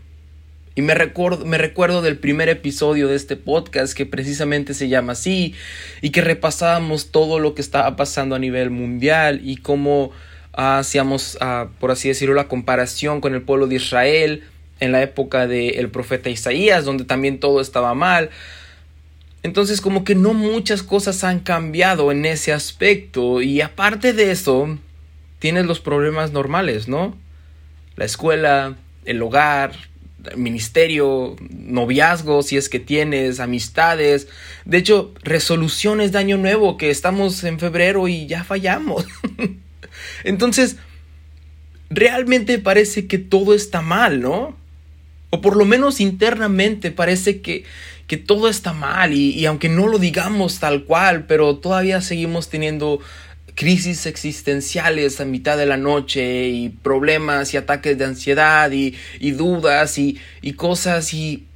Y 0.75 0.81
me 0.81 0.93
recuerdo, 0.93 1.45
me 1.45 1.57
recuerdo 1.57 2.01
del 2.01 2.17
primer 2.17 2.49
episodio 2.49 3.07
de 3.07 3.15
este 3.15 3.37
podcast 3.37 3.93
que 3.93 4.05
precisamente 4.05 4.73
se 4.73 4.89
llama 4.89 5.13
así 5.13 5.55
y 6.01 6.09
que 6.09 6.19
repasábamos 6.19 7.11
todo 7.11 7.39
lo 7.39 7.55
que 7.55 7.61
estaba 7.61 7.95
pasando 7.95 8.35
a 8.35 8.39
nivel 8.39 8.71
mundial 8.71 9.39
y 9.41 9.55
cómo 9.55 10.11
hacíamos, 10.51 11.37
ah, 11.39 11.69
por 11.79 11.91
así 11.91 12.09
decirlo, 12.09 12.35
la 12.35 12.49
comparación 12.49 13.21
con 13.21 13.33
el 13.33 13.41
pueblo 13.41 13.67
de 13.67 13.75
Israel 13.75 14.43
en 14.79 14.91
la 14.91 15.01
época 15.01 15.47
del 15.47 15.89
profeta 15.89 16.29
Isaías, 16.29 16.85
donde 16.85 17.05
también 17.05 17.39
todo 17.39 17.61
estaba 17.61 17.93
mal. 17.93 18.29
Entonces 19.43 19.81
como 19.81 20.03
que 20.03 20.15
no 20.15 20.33
muchas 20.33 20.83
cosas 20.83 21.23
han 21.23 21.39
cambiado 21.39 22.11
en 22.11 22.25
ese 22.25 22.53
aspecto 22.53 23.41
y 23.41 23.61
aparte 23.61 24.13
de 24.13 24.31
eso, 24.31 24.77
tienes 25.39 25.65
los 25.65 25.79
problemas 25.79 26.31
normales, 26.31 26.87
¿no? 26.87 27.15
La 27.95 28.05
escuela, 28.05 28.75
el 29.05 29.21
hogar, 29.21 29.71
ministerio, 30.35 31.35
noviazgo, 31.49 32.43
si 32.43 32.57
es 32.57 32.69
que 32.69 32.79
tienes, 32.79 33.39
amistades. 33.39 34.27
De 34.65 34.77
hecho, 34.77 35.13
resoluciones 35.23 36.11
de 36.11 36.17
año 36.17 36.37
nuevo, 36.37 36.77
que 36.77 36.89
estamos 36.89 37.43
en 37.43 37.59
febrero 37.59 38.07
y 38.07 38.27
ya 38.27 38.43
fallamos. 38.43 39.05
Entonces, 40.23 40.77
realmente 41.89 42.59
parece 42.59 43.07
que 43.07 43.17
todo 43.17 43.53
está 43.53 43.81
mal, 43.81 44.19
¿no? 44.19 44.55
O 45.29 45.41
por 45.41 45.57
lo 45.57 45.65
menos 45.65 45.99
internamente 45.99 46.91
parece 46.91 47.41
que, 47.41 47.65
que 48.07 48.17
todo 48.17 48.47
está 48.47 48.73
mal 48.73 49.13
y, 49.13 49.31
y 49.31 49.45
aunque 49.45 49.69
no 49.69 49.87
lo 49.87 49.99
digamos 49.99 50.59
tal 50.59 50.85
cual, 50.85 51.25
pero 51.25 51.57
todavía 51.57 52.01
seguimos 52.01 52.49
teniendo 52.49 53.01
crisis 53.57 54.05
existenciales 54.05 55.19
a 55.19 55.25
mitad 55.25 55.57
de 55.57 55.65
la 55.65 55.77
noche 55.77 56.47
y 56.47 56.69
problemas 56.69 57.53
y 57.53 57.57
ataques 57.57 57.97
de 57.97 58.05
ansiedad 58.05 58.71
y, 58.71 58.95
dudas 59.31 59.97
y, 59.97 60.19
cosas 60.55 61.13
y... 61.15 61.47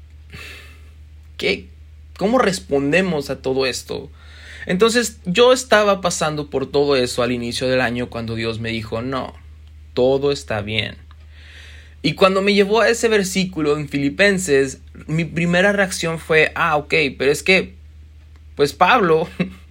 ¿Qué? 1.37 1.67
¿Cómo 2.17 2.39
respondemos 2.39 3.29
a 3.29 3.43
todo 3.43 3.67
esto? 3.67 4.09
Entonces 4.65 5.19
yo 5.25 5.53
estaba 5.53 6.01
pasando 6.01 6.49
por 6.49 6.71
todo 6.71 6.95
eso 6.95 7.21
al 7.21 7.31
inicio 7.31 7.67
del 7.67 7.81
año 7.81 8.09
cuando 8.09 8.33
Dios 8.33 8.59
me 8.59 8.69
dijo, 8.69 9.03
no, 9.03 9.35
todo 9.93 10.31
está 10.31 10.61
bien. 10.61 10.97
Y 12.01 12.13
cuando 12.13 12.41
me 12.41 12.53
llevó 12.53 12.81
a 12.81 12.89
ese 12.89 13.07
versículo 13.07 13.77
en 13.77 13.87
Filipenses, 13.87 14.79
mi 15.07 15.25
primera 15.25 15.71
reacción 15.71 16.19
fue, 16.19 16.51
ah, 16.55 16.77
ok, 16.77 16.93
pero 17.17 17.31
es 17.31 17.43
que, 17.43 17.75
pues 18.55 18.73
Pablo 18.73 19.27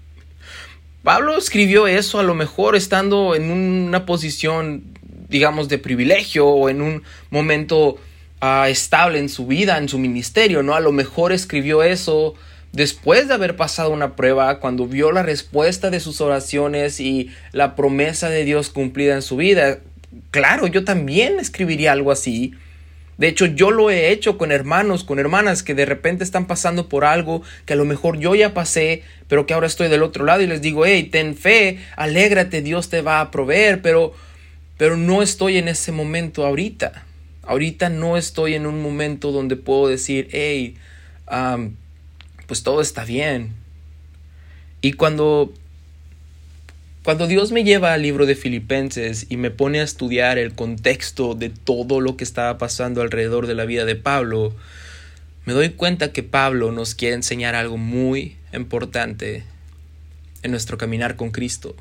Pablo 1.02 1.38
escribió 1.38 1.86
eso 1.86 2.18
a 2.18 2.22
lo 2.22 2.34
mejor 2.34 2.76
estando 2.76 3.34
en 3.34 3.50
una 3.50 4.04
posición, 4.04 4.84
digamos, 5.28 5.68
de 5.68 5.78
privilegio 5.78 6.46
o 6.46 6.68
en 6.68 6.82
un 6.82 7.02
momento 7.30 7.96
ah, 8.40 8.68
estable 8.68 9.18
en 9.18 9.30
su 9.30 9.46
vida, 9.46 9.78
en 9.78 9.88
su 9.88 9.98
ministerio, 9.98 10.62
¿no? 10.62 10.74
A 10.74 10.80
lo 10.80 10.92
mejor 10.92 11.32
escribió 11.32 11.82
eso 11.82 12.34
después 12.72 13.28
de 13.28 13.34
haber 13.34 13.56
pasado 13.56 13.90
una 13.90 14.14
prueba, 14.14 14.60
cuando 14.60 14.86
vio 14.86 15.10
la 15.10 15.22
respuesta 15.22 15.88
de 15.88 16.00
sus 16.00 16.20
oraciones 16.20 17.00
y 17.00 17.30
la 17.52 17.76
promesa 17.76 18.28
de 18.28 18.44
Dios 18.44 18.68
cumplida 18.68 19.14
en 19.14 19.22
su 19.22 19.36
vida. 19.36 19.78
Claro, 20.30 20.66
yo 20.66 20.84
también 20.84 21.38
escribiría 21.38 21.92
algo 21.92 22.10
así. 22.10 22.54
De 23.18 23.28
hecho, 23.28 23.44
yo 23.44 23.70
lo 23.70 23.90
he 23.90 24.10
hecho 24.10 24.38
con 24.38 24.50
hermanos, 24.50 25.04
con 25.04 25.18
hermanas 25.18 25.62
que 25.62 25.74
de 25.74 25.84
repente 25.84 26.24
están 26.24 26.46
pasando 26.46 26.88
por 26.88 27.04
algo 27.04 27.42
que 27.66 27.74
a 27.74 27.76
lo 27.76 27.84
mejor 27.84 28.18
yo 28.18 28.34
ya 28.34 28.54
pasé, 28.54 29.02
pero 29.28 29.44
que 29.44 29.52
ahora 29.52 29.66
estoy 29.66 29.88
del 29.88 30.02
otro 30.02 30.24
lado 30.24 30.40
y 30.40 30.46
les 30.46 30.62
digo, 30.62 30.86
hey, 30.86 31.04
ten 31.04 31.36
fe, 31.36 31.78
alégrate, 31.96 32.62
Dios 32.62 32.88
te 32.88 33.02
va 33.02 33.20
a 33.20 33.30
proveer, 33.30 33.82
pero, 33.82 34.14
pero 34.78 34.96
no 34.96 35.20
estoy 35.20 35.58
en 35.58 35.68
ese 35.68 35.92
momento 35.92 36.46
ahorita. 36.46 37.04
Ahorita 37.42 37.90
no 37.90 38.16
estoy 38.16 38.54
en 38.54 38.64
un 38.66 38.80
momento 38.80 39.32
donde 39.32 39.56
puedo 39.56 39.88
decir, 39.88 40.28
hey, 40.32 40.76
pues 42.46 42.62
todo 42.62 42.80
está 42.80 43.04
bien. 43.04 43.52
Y 44.80 44.94
cuando 44.94 45.52
cuando 47.02 47.26
Dios 47.26 47.50
me 47.50 47.64
lleva 47.64 47.94
al 47.94 48.02
libro 48.02 48.26
de 48.26 48.34
Filipenses 48.34 49.26
y 49.30 49.38
me 49.38 49.50
pone 49.50 49.80
a 49.80 49.84
estudiar 49.84 50.38
el 50.38 50.54
contexto 50.54 51.34
de 51.34 51.48
todo 51.48 52.00
lo 52.00 52.16
que 52.16 52.24
estaba 52.24 52.58
pasando 52.58 53.00
alrededor 53.00 53.46
de 53.46 53.54
la 53.54 53.64
vida 53.64 53.86
de 53.86 53.96
Pablo, 53.96 54.54
me 55.46 55.54
doy 55.54 55.70
cuenta 55.70 56.12
que 56.12 56.22
Pablo 56.22 56.72
nos 56.72 56.94
quiere 56.94 57.14
enseñar 57.14 57.54
algo 57.54 57.78
muy 57.78 58.36
importante 58.52 59.44
en 60.42 60.50
nuestro 60.50 60.76
caminar 60.76 61.16
con 61.16 61.30
Cristo. 61.30 61.74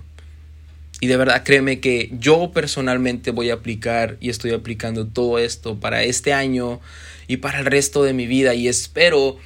Y 1.02 1.08
de 1.08 1.18
verdad 1.18 1.44
créeme 1.44 1.82
que 1.82 2.10
yo 2.14 2.52
personalmente 2.54 3.32
voy 3.32 3.50
a 3.50 3.56
aplicar 3.56 4.18
y 4.22 4.30
estoy 4.30 4.52
aplicando 4.52 5.06
todo 5.06 5.38
esto 5.38 5.80
para 5.80 6.04
este 6.04 6.34
año 6.34 6.80
y 7.28 7.38
para 7.38 7.60
el 7.60 7.66
resto 7.66 8.04
de 8.04 8.14
mi 8.14 8.26
vida 8.26 8.54
y 8.54 8.70
espero 8.70 9.38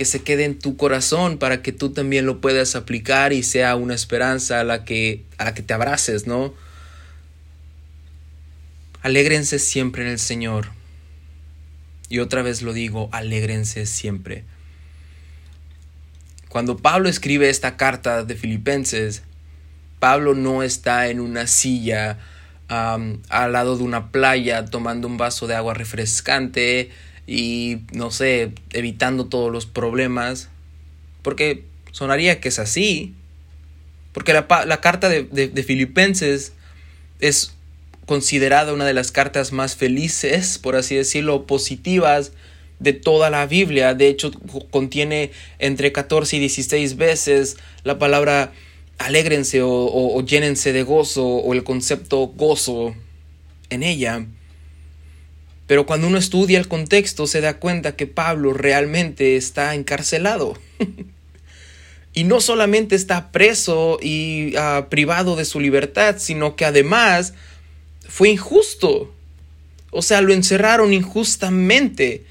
que 0.00 0.06
se 0.06 0.22
quede 0.22 0.46
en 0.46 0.58
tu 0.58 0.78
corazón 0.78 1.36
para 1.36 1.60
que 1.60 1.72
tú 1.72 1.90
también 1.90 2.24
lo 2.24 2.40
puedas 2.40 2.74
aplicar 2.74 3.34
y 3.34 3.42
sea 3.42 3.76
una 3.76 3.94
esperanza 3.94 4.58
a 4.58 4.64
la 4.64 4.82
que, 4.86 5.26
a 5.36 5.44
la 5.44 5.52
que 5.52 5.60
te 5.60 5.74
abraces, 5.74 6.26
¿no? 6.26 6.54
Alégrense 9.02 9.58
siempre 9.58 10.02
en 10.02 10.08
el 10.08 10.18
Señor. 10.18 10.68
Y 12.08 12.20
otra 12.20 12.40
vez 12.40 12.62
lo 12.62 12.72
digo, 12.72 13.10
alégrense 13.12 13.84
siempre. 13.84 14.44
Cuando 16.48 16.78
Pablo 16.78 17.10
escribe 17.10 17.50
esta 17.50 17.76
carta 17.76 18.24
de 18.24 18.36
Filipenses, 18.36 19.22
Pablo 19.98 20.34
no 20.34 20.62
está 20.62 21.08
en 21.08 21.20
una 21.20 21.46
silla 21.46 22.16
al 22.68 23.52
lado 23.52 23.76
de 23.76 23.84
una 23.84 24.10
playa 24.10 24.64
tomando 24.64 25.08
un 25.08 25.18
vaso 25.18 25.46
de 25.46 25.56
agua 25.56 25.74
refrescante, 25.74 26.88
y 27.30 27.82
no 27.92 28.10
sé, 28.10 28.50
evitando 28.72 29.26
todos 29.26 29.52
los 29.52 29.64
problemas, 29.64 30.48
porque 31.22 31.62
sonaría 31.92 32.40
que 32.40 32.48
es 32.48 32.58
así, 32.58 33.14
porque 34.12 34.32
la, 34.32 34.48
carta 34.80 35.08
de, 35.08 35.22
de, 35.22 35.62
Filipenses 35.62 36.54
es 37.20 37.54
considerada 38.04 38.72
una 38.72 38.84
de 38.84 38.94
las 38.94 39.12
cartas 39.12 39.52
más 39.52 39.76
felices, 39.76 40.58
por 40.58 40.74
así 40.74 40.96
decirlo, 40.96 41.46
positivas 41.46 42.32
de 42.80 42.94
toda 42.94 43.30
la 43.30 43.46
Biblia. 43.46 43.94
De 43.94 44.08
hecho, 44.08 44.32
contiene 44.72 45.30
entre 45.60 45.92
14 45.92 46.36
y 46.36 46.40
16 46.40 46.96
veces 46.96 47.58
la 47.84 48.00
palabra 48.00 48.52
alégrense 48.98 49.62
o, 49.62 49.70
o 49.70 50.20
llénense 50.24 50.72
de 50.72 50.82
gozo 50.82 51.24
o 51.24 51.54
el 51.54 51.62
concepto 51.62 52.26
gozo 52.26 52.96
en 53.68 53.84
ella. 53.84 54.26
Pero 55.70 55.86
cuando 55.86 56.08
uno 56.08 56.18
estudia 56.18 56.58
el 56.58 56.66
contexto 56.66 57.28
se 57.28 57.40
da 57.40 57.60
cuenta 57.60 57.94
que 57.94 58.08
Pablo 58.08 58.52
realmente 58.52 59.36
está 59.36 59.76
encarcelado. 59.76 60.58
y 62.12 62.24
no 62.24 62.40
solamente 62.40 62.96
está 62.96 63.30
preso 63.30 64.00
y 64.02 64.56
ah, 64.56 64.88
privado 64.90 65.36
de 65.36 65.44
su 65.44 65.60
libertad, 65.60 66.16
sino 66.18 66.56
que 66.56 66.64
además 66.64 67.34
fue 68.08 68.30
injusto. 68.30 69.14
O 69.92 70.02
sea, 70.02 70.22
lo 70.22 70.32
encerraron 70.32 70.92
injustamente. 70.92 72.24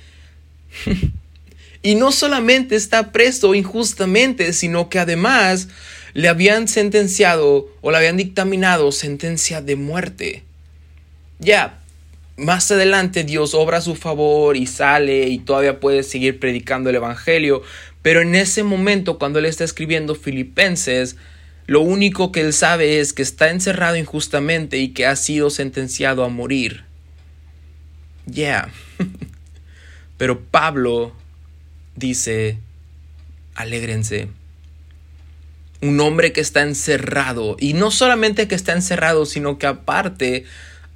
y 1.82 1.96
no 1.96 2.12
solamente 2.12 2.76
está 2.76 3.14
preso 3.14 3.56
injustamente, 3.56 4.52
sino 4.52 4.90
que 4.90 5.00
además 5.00 5.70
le 6.14 6.28
habían 6.28 6.68
sentenciado 6.68 7.70
o 7.80 7.92
le 7.92 7.96
habían 7.96 8.18
dictaminado 8.18 8.92
sentencia 8.92 9.62
de 9.62 9.78
muerte. 9.78 10.44
Ya, 11.40 11.79
más 12.40 12.72
adelante 12.72 13.24
Dios 13.24 13.54
obra 13.54 13.78
a 13.78 13.82
su 13.82 13.96
favor 13.96 14.58
y 14.58 14.66
sale 14.66 15.28
y 15.28 15.40
todavía 15.40 15.80
puede 15.80 16.04
seguir 16.04 16.40
predicando 16.40 16.90
el 16.90 16.96
Evangelio, 16.96 17.62
pero 18.02 18.22
en 18.22 18.36
ese 18.36 18.64
momento 18.64 19.20
cuando 19.20 19.40
él 19.40 19.46
está 19.46 19.64
escribiendo 19.64 20.16
Filipenses, 20.16 21.18
lo 21.68 21.82
único 21.82 22.32
que 22.32 22.42
él 22.42 22.54
sabe 22.54 23.00
es 23.00 23.14
que 23.14 23.22
está 23.22 23.50
encerrado 23.50 23.96
injustamente 23.96 24.78
y 24.78 24.90
que 24.90 25.06
ha 25.06 25.16
sido 25.16 25.50
sentenciado 25.50 26.24
a 26.24 26.30
morir. 26.30 26.84
Yeah. 28.26 28.70
Pero 30.18 30.42
Pablo 30.42 31.14
dice, 31.96 32.58
alégrense. 33.54 34.30
Un 35.82 36.00
hombre 36.00 36.34
que 36.34 36.42
está 36.42 36.64
encerrado, 36.64 37.56
y 37.60 37.74
no 37.74 37.92
solamente 37.92 38.48
que 38.48 38.56
está 38.56 38.74
encerrado, 38.74 39.26
sino 39.26 39.58
que 39.58 39.68
aparte 39.68 40.46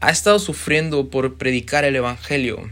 ha 0.03 0.12
estado 0.12 0.38
sufriendo 0.38 1.10
por 1.10 1.36
predicar 1.36 1.86
el 1.86 1.95
Evangelio. 1.95 2.69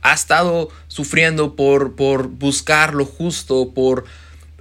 Ha 0.00 0.14
estado 0.14 0.70
sufriendo 0.88 1.56
por, 1.56 1.94
por 1.94 2.28
buscar 2.28 2.94
lo 2.94 3.04
justo, 3.04 3.72
por, 3.74 4.06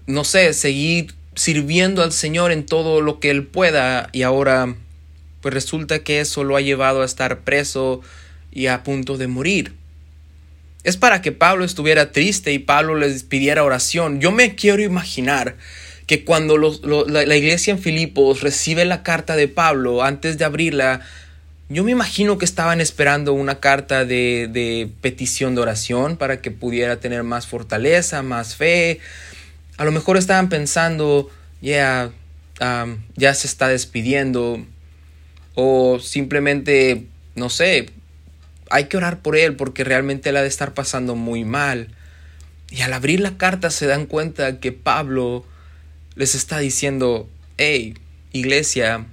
no 0.06 0.26
sé, 0.26 0.54
seguir 0.54 1.16
sirviendo 1.34 2.04
al 2.04 2.12
Señor 2.12 2.52
en 2.52 2.66
todo 2.66 3.00
lo 3.00 3.22
que 3.22 3.30
Él 3.30 3.48
pueda, 3.48 4.10
y 4.12 4.24
ahora 4.24 4.76
pues 5.40 5.54
resulta 5.54 6.00
que 6.00 6.20
eso 6.20 6.44
lo 6.44 6.58
ha 6.58 6.62
llevado 6.62 7.02
a 7.02 7.06
estar 7.06 7.40
preso 7.42 8.02
y 8.52 8.68
a 8.68 8.84
punto 8.84 9.18
de 9.18 9.28
morir. 9.28 9.74
Es 10.84 10.98
para 10.98 11.22
que 11.22 11.32
Pablo 11.32 11.64
estuviera 11.64 12.12
triste 12.12 12.52
y 12.52 12.60
Pablo 12.60 12.96
les 12.96 13.24
pidiera 13.24 13.64
oración. 13.64 14.20
Yo 14.20 14.34
me 14.34 14.56
quiero 14.56 14.84
imaginar 14.84 15.56
que 16.06 16.26
cuando 16.26 16.58
la, 16.58 17.38
iglesia 17.38 17.72
en 17.72 17.80
Filipos 17.80 18.42
recibe 18.42 18.86
la 18.86 19.04
carta 19.04 19.36
de 19.36 19.48
Pablo, 19.48 20.04
antes 20.04 20.38
de 20.38 20.46
abrirla, 20.46 21.02
yo 21.70 21.84
me 21.84 21.92
imagino 21.92 22.38
que 22.38 22.46
estaban 22.46 22.82
esperando 22.82 23.34
una 23.34 23.60
carta 23.60 24.04
de, 24.04 24.90
petición 25.02 25.56
de 25.56 25.62
oración 25.62 26.18
para 26.18 26.42
que 26.42 26.52
pudiera 26.52 27.00
tener 27.00 27.24
más 27.24 27.48
fortaleza, 27.48 28.22
más 28.22 28.56
fe. 28.56 29.00
A 29.78 29.86
lo 29.86 29.92
mejor 29.92 30.18
estaban 30.18 30.50
pensando, 30.50 31.30
ya, 31.62 32.12
um, 32.60 32.98
ya 33.16 33.34
se 33.34 33.48
está 33.48 33.70
despidiendo. 33.70 34.64
O 35.56 36.00
simplemente, 36.00 37.06
no 37.36 37.50
sé, 37.50 37.90
hay 38.70 38.86
que 38.86 38.98
orar 38.98 39.20
por 39.20 39.38
él 39.38 39.56
porque 39.56 39.84
realmente 39.84 40.30
él 40.30 40.38
ha 40.38 40.42
de 40.42 40.48
estar 40.50 40.74
pasando 40.74 41.16
muy 41.16 41.46
mal. 41.46 41.88
Y 42.70 42.82
al 42.82 42.92
abrir 42.92 43.22
la 43.22 43.38
carta 43.38 43.70
se 43.70 43.86
dan 43.88 44.06
cuenta 44.06 44.60
que 44.60 44.72
Pablo 44.74 45.46
les 46.16 46.36
está 46.36 46.60
diciendo, 46.60 47.30
hey, 47.58 47.96
iglesia, 48.32 49.06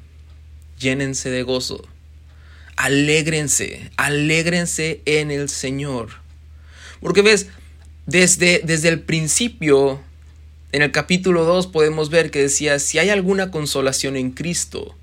llénense 0.79 1.31
de 1.31 1.43
gozo, 1.43 1.87
alégrense, 2.77 3.91
alégrense 3.97 5.03
en 5.05 5.31
el 5.31 5.49
Señor. 5.49 6.11
Porque 7.01 7.23
ves, 7.23 7.49
desde, 8.07 8.61
desde 8.65 8.89
el 8.89 9.01
principio, 9.01 10.01
en 10.73 10.83
el 10.83 10.93
capítulo 10.93 11.45
2 11.45 11.69
podemos 11.69 12.11
ver 12.11 12.31
que 12.31 12.41
decía, 12.41 12.79
si 12.79 12.99
hay 12.99 13.11
alguna 13.11 13.51
consolación 13.51 14.17
en 14.17 14.31
Cristo, 14.31 14.95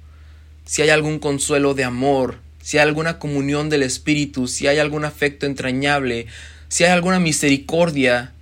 si 0.65 0.81
hay 0.81 0.89
algún 0.89 1.19
consuelo 1.19 1.73
de 1.73 1.83
amor, 1.83 2.39
si 2.61 2.77
hay 2.77 2.83
alguna 2.83 3.17
comunión 3.19 3.69
del 3.69 3.83
Espíritu, 3.83 4.47
si 4.47 4.67
hay 4.67 4.79
algún 4.79 5.05
afecto 5.05 5.45
entrañable, 5.45 6.27
si 6.67 6.83
hay 6.83 6.91
alguna 6.91 7.19
misericordia, 7.19 8.33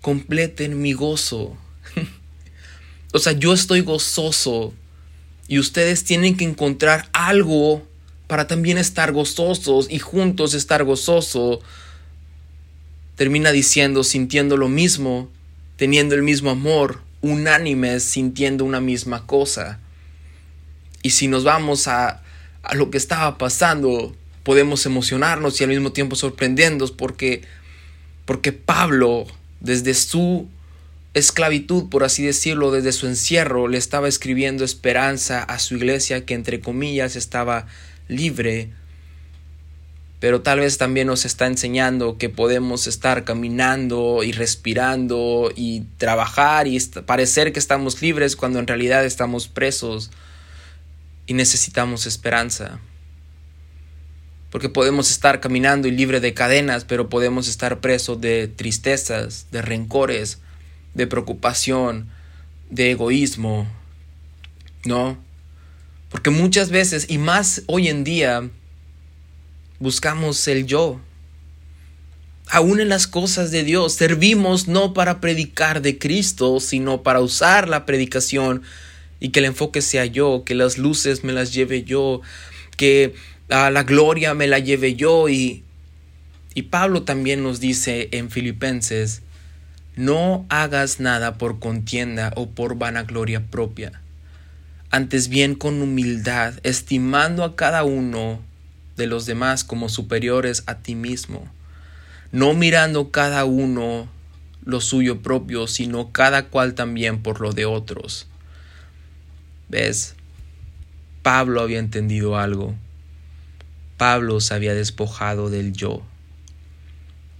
completen 0.00 0.80
mi 0.80 0.92
gozo. 0.92 1.56
O 3.14 3.18
sea, 3.20 3.32
yo 3.32 3.52
estoy 3.54 3.80
gozoso 3.80 4.74
y 5.46 5.60
ustedes 5.60 6.02
tienen 6.02 6.36
que 6.36 6.44
encontrar 6.44 7.08
algo 7.12 7.86
para 8.26 8.48
también 8.48 8.76
estar 8.76 9.12
gozosos 9.12 9.86
y 9.88 10.00
juntos 10.00 10.52
estar 10.52 10.82
gozoso. 10.82 11.60
Termina 13.14 13.52
diciendo, 13.52 14.02
sintiendo 14.02 14.56
lo 14.56 14.68
mismo, 14.68 15.30
teniendo 15.76 16.16
el 16.16 16.22
mismo 16.22 16.50
amor, 16.50 17.02
unánimes, 17.20 18.02
sintiendo 18.02 18.64
una 18.64 18.80
misma 18.80 19.24
cosa. 19.26 19.78
Y 21.02 21.10
si 21.10 21.28
nos 21.28 21.44
vamos 21.44 21.86
a 21.86 22.20
a 22.64 22.74
lo 22.74 22.90
que 22.90 22.98
estaba 22.98 23.38
pasando, 23.38 24.16
podemos 24.42 24.86
emocionarnos 24.86 25.60
y 25.60 25.64
al 25.64 25.70
mismo 25.70 25.92
tiempo 25.92 26.16
sorprendernos 26.16 26.90
porque, 26.90 27.42
porque 28.24 28.52
Pablo, 28.52 29.26
desde 29.60 29.94
su 29.94 30.48
esclavitud, 31.14 31.88
por 31.88 32.04
así 32.04 32.24
decirlo, 32.24 32.72
desde 32.72 32.92
su 32.92 33.06
encierro, 33.06 33.68
le 33.68 33.78
estaba 33.78 34.08
escribiendo 34.08 34.64
esperanza 34.64 35.42
a 35.42 35.58
su 35.60 35.76
iglesia 35.76 36.26
que 36.26 36.34
entre 36.34 36.60
comillas 36.60 37.16
estaba 37.16 37.66
libre, 38.08 38.70
pero 40.18 40.42
tal 40.42 40.60
vez 40.60 40.78
también 40.78 41.06
nos 41.06 41.24
está 41.24 41.46
enseñando 41.46 42.18
que 42.18 42.30
podemos 42.30 42.86
estar 42.86 43.24
caminando 43.24 44.24
y 44.24 44.32
respirando 44.32 45.52
y 45.54 45.82
trabajar 45.98 46.66
y 46.66 46.80
parecer 46.80 47.52
que 47.52 47.58
estamos 47.58 48.00
libres 48.02 48.34
cuando 48.34 48.58
en 48.58 48.66
realidad 48.66 49.04
estamos 49.04 49.48
presos 49.48 50.10
y 51.26 51.34
necesitamos 51.34 52.06
esperanza. 52.06 52.80
Porque 54.50 54.68
podemos 54.68 55.10
estar 55.10 55.40
caminando 55.40 55.88
y 55.88 55.90
libre 55.90 56.20
de 56.20 56.32
cadenas, 56.32 56.84
pero 56.84 57.08
podemos 57.08 57.46
estar 57.46 57.80
presos 57.80 58.20
de 58.20 58.48
tristezas, 58.48 59.48
de 59.50 59.62
rencores, 59.62 60.38
de 60.94 61.06
preocupación, 61.06 62.08
de 62.70 62.92
egoísmo. 62.92 63.66
¿No? 64.84 65.18
Porque 66.10 66.30
muchas 66.30 66.70
veces, 66.70 67.06
y 67.08 67.18
más 67.18 67.62
hoy 67.66 67.88
en 67.88 68.04
día, 68.04 68.48
buscamos 69.80 70.46
el 70.46 70.66
yo. 70.66 71.00
Aún 72.48 72.78
en 72.80 72.88
las 72.88 73.06
cosas 73.06 73.50
de 73.50 73.64
Dios, 73.64 73.94
servimos 73.94 74.68
no 74.68 74.94
para 74.94 75.20
predicar 75.20 75.82
de 75.82 75.98
Cristo, 75.98 76.60
sino 76.60 77.02
para 77.02 77.20
usar 77.20 77.68
la 77.68 77.86
predicación 77.86 78.62
y 79.18 79.30
que 79.30 79.40
el 79.40 79.46
enfoque 79.46 79.82
sea 79.82 80.04
yo, 80.04 80.44
que 80.44 80.54
las 80.54 80.78
luces 80.78 81.24
me 81.24 81.32
las 81.32 81.52
lleve 81.52 81.82
yo, 81.82 82.20
que 82.76 83.14
ah, 83.48 83.70
la 83.70 83.82
gloria 83.82 84.34
me 84.34 84.46
la 84.46 84.58
lleve 84.58 84.94
yo 84.94 85.28
y, 85.28 85.64
y 86.54 86.62
Pablo 86.62 87.02
también 87.02 87.42
nos 87.42 87.58
dice 87.58 88.08
en 88.12 88.30
Filipenses, 88.30 89.22
no 89.96 90.46
hagas 90.48 91.00
nada 91.00 91.38
por 91.38 91.58
contienda 91.58 92.32
o 92.36 92.50
por 92.50 92.76
vanagloria 92.76 93.46
propia, 93.46 94.00
antes 94.90 95.28
bien 95.28 95.54
con 95.54 95.80
humildad, 95.82 96.54
estimando 96.62 97.44
a 97.44 97.56
cada 97.56 97.84
uno 97.84 98.40
de 98.96 99.06
los 99.06 99.26
demás 99.26 99.64
como 99.64 99.88
superiores 99.88 100.62
a 100.66 100.76
ti 100.78 100.94
mismo, 100.94 101.48
no 102.32 102.54
mirando 102.54 103.10
cada 103.10 103.44
uno 103.44 104.08
lo 104.64 104.80
suyo 104.80 105.20
propio, 105.20 105.66
sino 105.66 106.10
cada 106.12 106.46
cual 106.46 106.74
también 106.74 107.22
por 107.22 107.40
lo 107.40 107.52
de 107.52 107.66
otros. 107.66 108.26
¿Ves? 109.68 110.14
Pablo 111.22 111.60
había 111.60 111.78
entendido 111.78 112.38
algo. 112.38 112.74
Pablo 113.96 114.40
se 114.40 114.54
había 114.54 114.74
despojado 114.74 115.50
del 115.50 115.72
yo. 115.72 116.02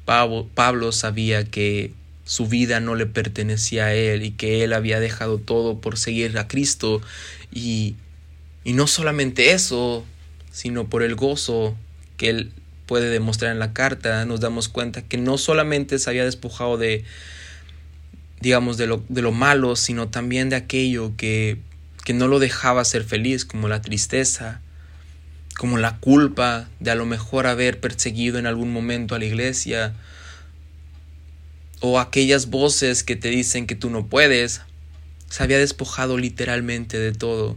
Pablo, 0.04 0.92
sabía 0.92 1.44
que 1.44 1.92
su 2.24 2.46
vida 2.46 2.80
no 2.80 2.94
le 2.94 3.06
pertenecía 3.06 3.86
a 3.86 3.94
él 3.94 4.22
y 4.22 4.30
que 4.32 4.64
él 4.64 4.72
había 4.72 5.00
dejado 5.00 5.38
todo 5.38 5.80
por 5.80 5.98
seguir 5.98 6.36
a 6.38 6.48
Cristo. 6.48 7.00
Y, 7.52 7.96
y 8.64 8.72
no 8.72 8.86
solamente 8.86 9.52
eso, 9.52 10.04
sino 10.50 10.88
por 10.88 11.02
el 11.02 11.14
gozo 11.14 11.76
que 12.16 12.30
él 12.30 12.52
puede 12.86 13.10
demostrar 13.10 13.52
en 13.52 13.58
la 13.58 13.72
carta, 13.72 14.24
nos 14.24 14.40
damos 14.40 14.68
cuenta 14.68 15.02
que 15.02 15.16
no 15.16 15.38
solamente 15.38 15.98
se 15.98 16.10
había 16.10 16.24
despojado 16.24 16.76
de, 16.76 17.04
digamos, 18.40 18.76
de 18.76 18.86
lo, 18.86 19.02
de 19.08 19.22
lo 19.22 19.32
malo, 19.32 19.76
sino 19.76 20.08
también 20.08 20.50
de 20.50 20.56
aquello 20.56 21.12
que 21.16 21.58
que 22.04 22.12
no 22.12 22.28
lo 22.28 22.38
dejaba 22.38 22.84
ser 22.84 23.02
feliz, 23.02 23.44
como 23.44 23.66
la 23.66 23.80
tristeza, 23.80 24.60
como 25.56 25.78
la 25.78 25.96
culpa 25.96 26.68
de 26.78 26.90
a 26.90 26.94
lo 26.94 27.06
mejor 27.06 27.46
haber 27.46 27.80
perseguido 27.80 28.38
en 28.38 28.46
algún 28.46 28.72
momento 28.72 29.14
a 29.14 29.18
la 29.18 29.24
iglesia, 29.24 29.94
o 31.80 31.98
aquellas 31.98 32.46
voces 32.46 33.02
que 33.02 33.16
te 33.16 33.28
dicen 33.28 33.66
que 33.66 33.74
tú 33.74 33.90
no 33.90 34.06
puedes, 34.06 34.62
se 35.28 35.42
había 35.42 35.58
despojado 35.58 36.18
literalmente 36.18 36.98
de 36.98 37.12
todo. 37.12 37.56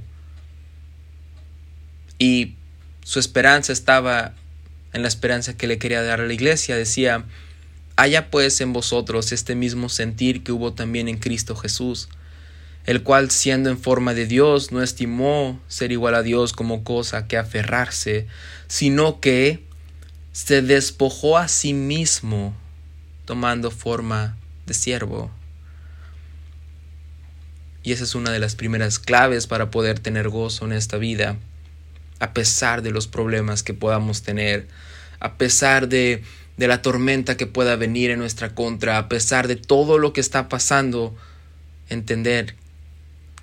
Y 2.20 2.56
su 3.04 3.20
esperanza 3.20 3.72
estaba 3.74 4.34
en 4.94 5.02
la 5.02 5.08
esperanza 5.08 5.56
que 5.56 5.68
le 5.68 5.78
quería 5.78 6.02
dar 6.02 6.22
a 6.22 6.26
la 6.26 6.34
iglesia. 6.34 6.76
Decía, 6.76 7.26
haya 7.96 8.30
pues 8.30 8.60
en 8.62 8.74
vosotros 8.74 9.32
este 9.32 9.56
mismo 9.56 9.90
sentir 9.90 10.44
que 10.44 10.52
hubo 10.52 10.74
también 10.74 11.08
en 11.08 11.18
Cristo 11.18 11.56
Jesús 11.56 12.10
el 12.88 13.04
cual 13.04 13.30
siendo 13.30 13.70
en 13.70 13.78
forma 13.78 14.14
de 14.14 14.26
Dios 14.26 14.72
no 14.72 14.82
estimó 14.82 15.60
ser 15.68 15.92
igual 15.92 16.16
a 16.16 16.24
Dios 16.24 16.54
como 16.54 16.86
cosa 16.86 17.28
que 17.28 17.38
aferrarse, 17.38 18.28
sino 18.68 19.20
que 19.20 19.62
se 20.32 20.62
despojó 20.62 21.38
a 21.38 21.50
sí 21.50 21.74
mismo, 21.74 22.56
tomando 23.28 23.72
forma 23.72 24.38
de 24.66 24.74
siervo. 24.74 25.30
Y 27.84 27.92
esa 27.92 28.06
es 28.06 28.16
una 28.16 28.32
de 28.32 28.40
las 28.40 28.56
primeras 28.56 29.00
claves 29.00 29.48
para 29.48 29.70
poder 29.70 30.00
tener 30.00 30.30
gozo 30.30 30.66
en 30.66 30.72
esta 30.72 30.96
vida, 30.98 31.36
a 32.20 32.34
pesar 32.34 32.82
de 32.82 32.92
los 32.92 33.08
problemas 33.08 33.64
que 33.64 33.74
podamos 33.74 34.24
tener, 34.24 34.70
a 35.20 35.34
pesar 35.34 35.90
de, 35.90 36.24
de 36.56 36.68
la 36.70 36.82
tormenta 36.82 37.36
que 37.36 37.48
pueda 37.48 37.76
venir 37.76 38.12
en 38.12 38.20
nuestra 38.20 38.56
contra, 38.56 38.98
a 38.98 39.10
pesar 39.10 39.50
de 39.50 39.58
todo 39.58 39.98
lo 39.98 40.14
que 40.14 40.22
está 40.22 40.48
pasando, 40.48 41.14
entender 41.90 42.56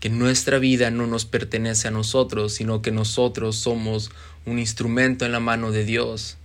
que 0.00 0.08
nuestra 0.08 0.58
vida 0.58 0.90
no 0.90 1.06
nos 1.06 1.26
pertenece 1.26 1.88
a 1.88 1.90
nosotros, 1.90 2.54
sino 2.54 2.80
que 2.80 2.90
nosotros 2.90 3.56
somos 3.56 4.10
un 4.46 4.58
instrumento 4.58 5.26
en 5.26 5.32
la 5.32 5.40
mano 5.40 5.72
de 5.72 5.84
Dios. 5.84 6.38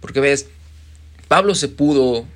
Porque 0.00 0.20
ves, 0.20 0.46
Pablo 1.32 1.54
se 1.54 1.68
pudo 1.68 2.26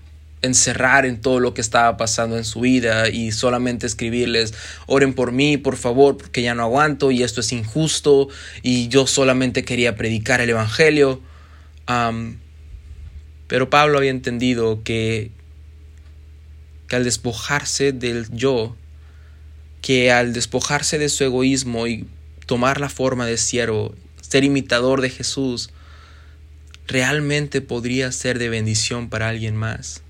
encerrar 0.41 1.05
en 1.05 1.21
todo 1.21 1.39
lo 1.39 1.53
que 1.53 1.61
estaba 1.61 1.99
pasando 1.99 2.39
en 2.39 2.47
su 2.47 2.61
vida 2.61 3.11
y 3.11 3.31
solamente 3.31 3.87
escribirles, 3.87 4.55
oren 4.87 5.13
por 5.13 5.33
mí, 5.33 5.59
por 5.59 5.77
favor, 5.77 6.17
porque 6.17 6.41
ya 6.41 6.55
no 6.55 6.63
aguanto 6.63 7.11
y 7.11 7.23
esto 7.23 7.43
es 7.43 7.53
injusto 7.53 8.29
y 8.63 8.89
yo 8.89 9.07
solamente 9.07 9.67
quería 9.67 9.97
predicar 9.97 10.41
el 10.41 10.49
Evangelio. 10.49 11.21
pero 13.49 13.69
Pablo 13.69 13.99
había 13.99 14.13
entendido 14.13 14.83
que, 14.83 15.31
que 16.89 16.97
al 16.97 17.05
despojarse 17.05 17.93
del 17.93 18.35
yo, 18.35 18.77
que 19.83 20.11
al 20.11 20.33
despojarse 20.33 20.97
de 20.97 21.11
su 21.11 21.23
egoísmo 21.23 21.87
y 21.87 22.07
tomar 22.47 22.81
la 22.81 22.89
forma 22.89 23.27
de 23.27 23.37
siervo, 23.37 23.95
ser 24.23 24.43
imitador 24.43 25.03
de 25.03 25.11
Jesús, 25.11 25.69
realmente 26.87 27.61
podría 27.61 28.13
ser 28.13 28.39
de 28.39 28.49
bendición 28.49 29.09
para 29.09 29.29
alguien 29.29 29.57
más. 29.57 30.03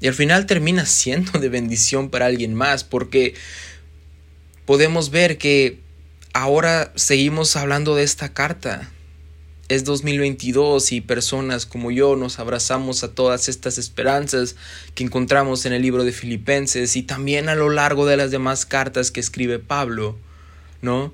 Y 0.00 0.06
al 0.06 0.14
final 0.14 0.46
termina 0.46 0.86
siendo 0.86 1.38
de 1.38 1.48
bendición 1.48 2.10
para 2.10 2.26
alguien 2.26 2.54
más, 2.54 2.84
porque 2.84 3.34
podemos 4.64 5.10
ver 5.10 5.38
que 5.38 5.80
ahora 6.32 6.92
seguimos 6.94 7.56
hablando 7.56 7.94
de 7.96 8.04
esta 8.04 8.32
carta. 8.32 8.90
Es 9.68 9.84
2022 9.84 10.92
y 10.92 11.00
personas 11.02 11.66
como 11.66 11.90
yo 11.90 12.16
nos 12.16 12.38
abrazamos 12.38 13.04
a 13.04 13.12
todas 13.12 13.50
estas 13.50 13.76
esperanzas 13.76 14.56
que 14.94 15.04
encontramos 15.04 15.66
en 15.66 15.74
el 15.74 15.82
libro 15.82 16.04
de 16.04 16.12
Filipenses 16.12 16.96
y 16.96 17.02
también 17.02 17.50
a 17.50 17.54
lo 17.54 17.68
largo 17.68 18.06
de 18.06 18.16
las 18.16 18.30
demás 18.30 18.64
cartas 18.64 19.10
que 19.10 19.20
escribe 19.20 19.58
Pablo, 19.58 20.16
¿no? 20.80 21.12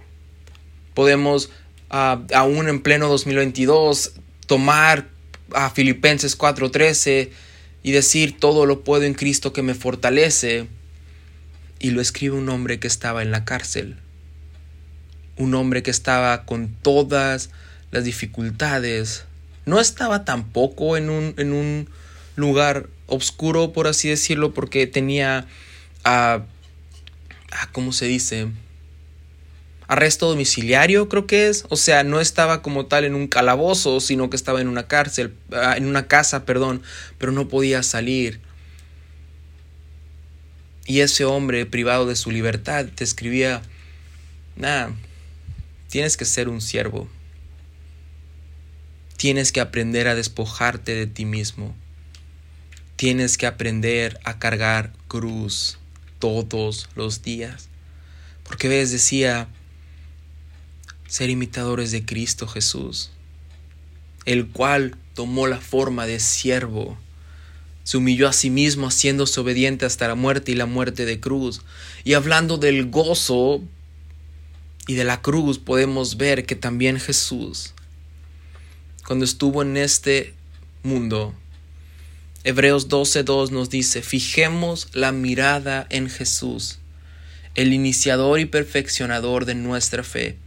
Podemos, 0.94 1.50
ah, 1.90 2.22
aún 2.32 2.68
en 2.68 2.80
pleno 2.80 3.08
2022, 3.08 4.12
tomar 4.46 5.08
a 5.52 5.70
Filipenses 5.70 6.36
4:13 6.36 7.30
y 7.82 7.92
decir 7.92 8.38
todo 8.38 8.66
lo 8.66 8.82
puedo 8.82 9.04
en 9.04 9.14
Cristo 9.14 9.52
que 9.52 9.62
me 9.62 9.74
fortalece. 9.74 10.66
Y 11.78 11.90
lo 11.90 12.00
escribe 12.00 12.36
un 12.36 12.48
hombre 12.48 12.78
que 12.78 12.86
estaba 12.86 13.22
en 13.22 13.30
la 13.30 13.44
cárcel. 13.44 13.96
Un 15.36 15.54
hombre 15.54 15.82
que 15.82 15.90
estaba 15.90 16.46
con 16.46 16.68
todas 16.68 17.50
las 17.90 18.04
dificultades. 18.04 19.24
No 19.66 19.80
estaba 19.80 20.24
tampoco 20.24 20.96
en 20.96 21.10
un, 21.10 21.34
en 21.36 21.52
un 21.52 21.90
lugar 22.36 22.88
oscuro, 23.06 23.72
por 23.72 23.86
así 23.86 24.08
decirlo, 24.08 24.54
porque 24.54 24.86
tenía 24.86 25.46
a... 26.04 26.42
¿Cómo 27.72 27.92
se 27.92 28.06
dice? 28.06 28.48
Arresto 29.86 30.28
domiciliario, 30.28 31.08
creo 31.08 31.26
que 31.26 31.48
es. 31.48 31.64
O 31.68 31.76
sea, 31.76 32.04
no 32.04 32.20
estaba 32.20 32.62
como 32.62 32.86
tal 32.86 33.04
en 33.04 33.14
un 33.14 33.26
calabozo, 33.26 34.00
sino 34.00 34.30
que 34.30 34.36
estaba 34.36 34.60
en 34.60 34.68
una 34.68 34.86
cárcel, 34.86 35.34
ah, 35.52 35.74
en 35.76 35.86
una 35.86 36.06
casa, 36.06 36.44
perdón, 36.44 36.82
pero 37.18 37.32
no 37.32 37.48
podía 37.48 37.82
salir. 37.82 38.40
Y 40.86 41.00
ese 41.00 41.24
hombre 41.24 41.64
privado 41.66 42.06
de 42.06 42.16
su 42.16 42.30
libertad 42.30 42.86
te 42.94 43.04
escribía, 43.04 43.62
nada, 44.56 44.92
tienes 45.88 46.16
que 46.16 46.24
ser 46.24 46.48
un 46.48 46.60
siervo. 46.60 47.08
Tienes 49.16 49.52
que 49.52 49.60
aprender 49.60 50.08
a 50.08 50.14
despojarte 50.14 50.94
de 50.94 51.06
ti 51.06 51.24
mismo. 51.24 51.74
Tienes 52.96 53.38
que 53.38 53.46
aprender 53.46 54.20
a 54.24 54.38
cargar 54.38 54.92
cruz 55.08 55.78
todos 56.18 56.90
los 56.94 57.22
días. 57.22 57.68
Porque 58.42 58.68
ves, 58.68 58.90
decía, 58.90 59.48
ser 61.08 61.30
imitadores 61.30 61.90
de 61.90 62.04
Cristo 62.04 62.46
Jesús, 62.46 63.10
el 64.24 64.48
cual 64.48 64.96
tomó 65.14 65.46
la 65.46 65.60
forma 65.60 66.06
de 66.06 66.18
siervo, 66.20 66.98
se 67.84 67.98
humilló 67.98 68.28
a 68.28 68.32
sí 68.32 68.48
mismo 68.48 68.88
haciéndose 68.88 69.38
obediente 69.40 69.84
hasta 69.84 70.08
la 70.08 70.14
muerte 70.14 70.52
y 70.52 70.54
la 70.54 70.66
muerte 70.66 71.04
de 71.04 71.20
cruz. 71.20 71.60
Y 72.02 72.14
hablando 72.14 72.56
del 72.56 72.90
gozo 72.90 73.62
y 74.86 74.94
de 74.94 75.04
la 75.04 75.20
cruz, 75.20 75.58
podemos 75.58 76.16
ver 76.16 76.46
que 76.46 76.56
también 76.56 76.98
Jesús, 76.98 77.74
cuando 79.06 79.26
estuvo 79.26 79.60
en 79.62 79.76
este 79.76 80.32
mundo, 80.82 81.34
Hebreos 82.42 82.88
12.2 82.88 83.50
nos 83.50 83.68
dice, 83.68 84.02
fijemos 84.02 84.88
la 84.94 85.12
mirada 85.12 85.86
en 85.90 86.08
Jesús, 86.08 86.78
el 87.54 87.72
iniciador 87.74 88.40
y 88.40 88.46
perfeccionador 88.46 89.44
de 89.44 89.54
nuestra 89.54 90.02
fe 90.02 90.38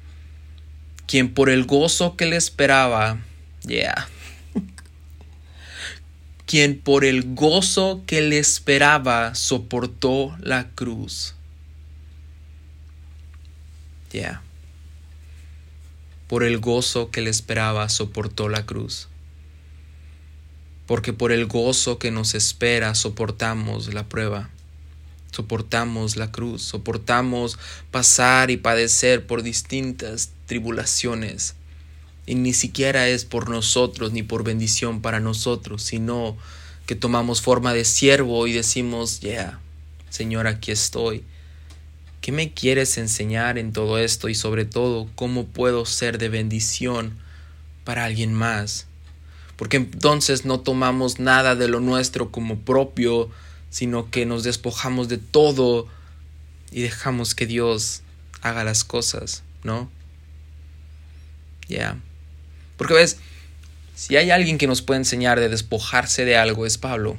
quien 1.08 1.34
por 1.34 1.50
el 1.50 1.66
gozo 1.66 2.16
que 2.16 2.26
le 2.26 2.36
esperaba, 2.36 3.20
yeah, 3.66 4.08
quien 6.46 6.80
por 6.80 7.06
el 7.06 7.34
gozo 7.34 8.04
que 8.06 8.22
le 8.22 8.38
esperaba 8.38 9.34
soportó 9.36 10.38
la 10.40 10.70
cruz. 10.70 11.34
Yeah. 14.12 14.42
Por 16.28 16.44
el 16.44 16.60
gozo 16.60 17.12
que 17.12 17.22
le 17.22 17.30
esperaba 17.30 17.90
soportó 17.90 18.50
la 18.50 18.66
cruz. 18.66 19.08
Porque 20.86 21.12
por 21.12 21.32
el 21.32 21.48
gozo 21.48 22.00
que 22.00 22.12
nos 22.12 22.34
espera 22.34 22.96
soportamos 22.96 23.94
la 23.94 24.04
prueba 24.06 24.50
soportamos 25.32 26.16
la 26.16 26.32
cruz, 26.32 26.62
soportamos 26.62 27.58
pasar 27.92 28.52
y 28.52 28.58
padecer 28.58 29.26
por 29.26 29.44
distintas 29.44 30.32
tribulaciones. 30.46 31.56
Y 32.26 32.36
ni 32.36 32.54
siquiera 32.54 33.08
es 33.08 33.26
por 33.26 33.50
nosotros 33.50 34.12
ni 34.12 34.24
por 34.24 34.44
bendición 34.44 35.02
para 35.02 35.20
nosotros, 35.20 35.84
sino 35.84 36.38
que 36.86 36.96
tomamos 36.96 37.42
forma 37.42 37.74
de 37.74 37.86
siervo 37.86 38.48
y 38.48 38.54
decimos, 38.54 39.20
ya, 39.20 39.60
Señor, 40.10 40.48
aquí 40.48 40.72
estoy. 40.72 41.24
¿Qué 42.22 42.32
me 42.32 42.54
quieres 42.54 42.98
enseñar 42.98 43.58
en 43.58 43.72
todo 43.72 43.98
esto 43.98 44.28
y 44.28 44.36
sobre 44.36 44.66
todo 44.66 45.10
cómo 45.16 45.46
puedo 45.46 45.86
ser 45.86 46.18
de 46.18 46.30
bendición 46.30 47.18
para 47.84 48.06
alguien 48.06 48.34
más? 48.34 48.88
Porque 49.56 49.78
entonces 49.78 50.44
no 50.44 50.60
tomamos 50.60 51.20
nada 51.20 51.56
de 51.56 51.68
lo 51.68 51.80
nuestro 51.80 52.32
como 52.32 52.60
propio, 52.60 53.30
sino 53.78 54.10
que 54.10 54.26
nos 54.26 54.42
despojamos 54.42 55.08
de 55.08 55.20
todo 55.20 55.88
y 56.72 56.82
dejamos 56.82 57.36
que 57.36 57.46
Dios 57.46 58.02
haga 58.42 58.64
las 58.64 58.84
cosas, 58.84 59.44
¿no? 59.64 59.88
Ya. 61.70 62.00
Porque 62.76 62.96
ves, 62.96 63.18
si 63.94 64.18
hay 64.18 64.32
alguien 64.32 64.58
que 64.58 64.66
nos 64.66 64.82
puede 64.82 65.02
enseñar 65.02 65.40
de 65.40 65.48
despojarse 65.48 66.26
de 66.26 66.38
algo 66.38 66.66
es 66.66 66.80
Pablo. 66.80 67.18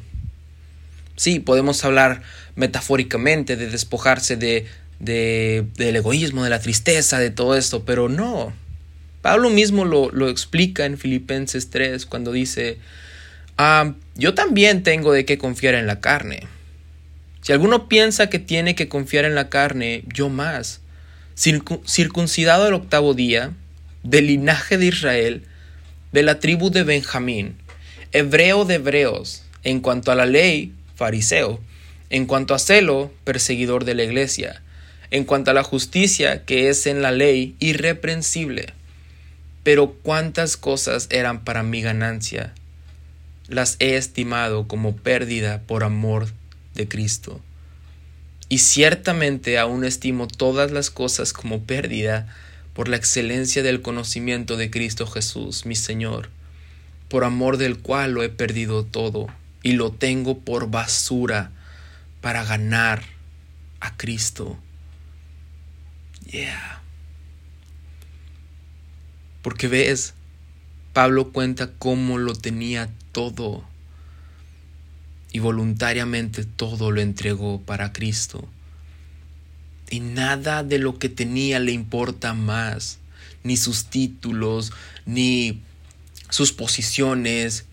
Sí, 1.15 1.39
podemos 1.39 1.85
hablar 1.85 2.23
metafóricamente 2.57 3.55
de 3.55 3.71
despojarse 3.71 4.37
de, 4.37 4.67
de, 4.99 5.65
del 5.77 5.95
egoísmo, 5.95 6.43
de 6.43 6.51
la 6.51 6.59
tristeza, 6.59 7.21
de 7.21 7.31
todo 7.31 7.55
esto, 7.55 7.85
pero 7.85 8.09
no. 8.09 8.53
Pablo 9.23 9.49
mismo 9.49 9.85
lo, 9.85 10.11
lo 10.11 10.29
explica 10.29 10.87
en 10.87 10.99
Filipenses 10.99 11.71
3 11.71 12.05
cuando 12.05 12.33
dice, 12.33 12.79
Ah, 13.61 13.95
yo 14.15 14.35
también 14.35 14.85
tengo 14.85 15.13
de 15.13 15.25
qué 15.25 15.37
confiar 15.37 15.75
en 15.75 15.89
la 15.89 16.01
carne. 16.01 16.47
Si 17.43 17.53
alguno 17.53 17.89
piensa 17.89 18.31
que 18.31 18.39
tiene 18.39 18.77
que 18.77 18.89
confiar 18.89 19.25
en 19.25 19.35
la 19.35 19.49
carne, 19.49 20.05
yo 20.15 20.29
más. 20.29 20.81
circuncidado 21.35 22.69
el 22.69 22.75
octavo 22.75 23.15
día, 23.15 23.51
del 24.05 24.29
linaje 24.29 24.79
de 24.79 24.87
Israel, 24.87 25.43
de 26.13 26.23
la 26.23 26.39
tribu 26.39 26.71
de 26.71 26.85
Benjamín, 26.85 27.57
hebreo 28.13 28.65
de 28.65 28.77
hebreos, 28.77 29.43
en 29.65 29.81
cuanto 29.81 30.13
a 30.13 30.15
la 30.15 30.27
ley, 30.27 30.73
fariseo, 30.95 31.61
en 32.11 32.27
cuanto 32.27 32.55
a 32.55 32.61
celo, 32.61 33.13
perseguidor 33.25 33.85
de 33.85 33.97
la 33.97 34.05
iglesia, 34.05 34.63
en 35.11 35.25
cuanto 35.25 35.51
a 35.51 35.55
la 35.55 35.65
justicia 35.65 36.45
que 36.45 36.69
es 36.69 36.87
en 36.87 37.03
la 37.03 37.11
ley, 37.11 37.57
irreprensible. 37.59 38.73
Pero 39.65 39.95
cuántas 39.95 40.57
cosas 40.57 41.09
eran 41.11 41.43
para 41.43 41.65
mi 41.65 41.83
ganancia, 41.83 42.55
las 43.49 43.77
he 43.81 43.97
estimado 43.97 44.69
como 44.69 44.97
pérdida 44.97 45.63
por 45.63 45.85
amor 45.85 46.29
de 46.75 46.87
Cristo. 46.87 47.41
Y 48.49 48.59
ciertamente 48.59 49.59
aún 49.59 49.85
estimo 49.85 50.29
todas 50.29 50.71
las 50.71 50.91
cosas 50.91 51.33
como 51.33 51.65
pérdida 51.65 52.35
por 52.75 52.89
la 52.89 52.97
excelencia 52.97 53.63
del 53.63 53.83
conocimiento 53.83 54.57
de 54.57 54.71
Cristo 54.71 55.07
Jesús, 55.07 55.67
mi 55.67 55.75
Señor, 55.75 56.31
por 57.09 57.25
amor 57.25 57.57
del 57.57 57.79
cual 57.79 58.13
lo 58.13 58.23
he 58.23 58.29
perdido 58.29 58.85
todo 58.85 59.27
y 59.63 59.73
lo 59.73 59.91
tengo 59.93 60.39
por 60.39 60.71
basura 60.71 61.51
para 62.21 62.45
ganar 62.45 63.03
a 63.81 63.97
Cristo. 63.97 64.59
Yeah. 66.31 66.83
Porque 69.43 69.69
ves, 69.69 70.15
Pablo 70.99 71.31
cuenta 71.31 71.71
cómo 71.79 72.19
lo 72.19 72.35
tenía 72.35 72.91
todo 73.13 73.65
y 75.31 75.39
voluntariamente 75.39 76.43
todo 76.43 76.91
lo 76.91 77.01
entregó 77.01 77.61
para 77.61 77.93
Cristo. 77.93 78.49
Y 79.91 80.01
nada 80.01 80.65
de 80.65 80.81
lo 80.81 80.99
que 80.99 81.09
tenía 81.09 81.61
le 81.61 81.71
importa 81.71 82.35
más, 82.35 82.99
ni 83.45 83.57
sus 83.57 83.85
títulos, 83.85 84.73
ni 85.07 85.63
sus 86.31 86.51
posiciones, 86.51 87.67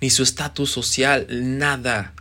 ni 0.00 0.08
su 0.08 0.22
estatus 0.22 0.70
social, 0.70 1.26
nada. 1.58 2.14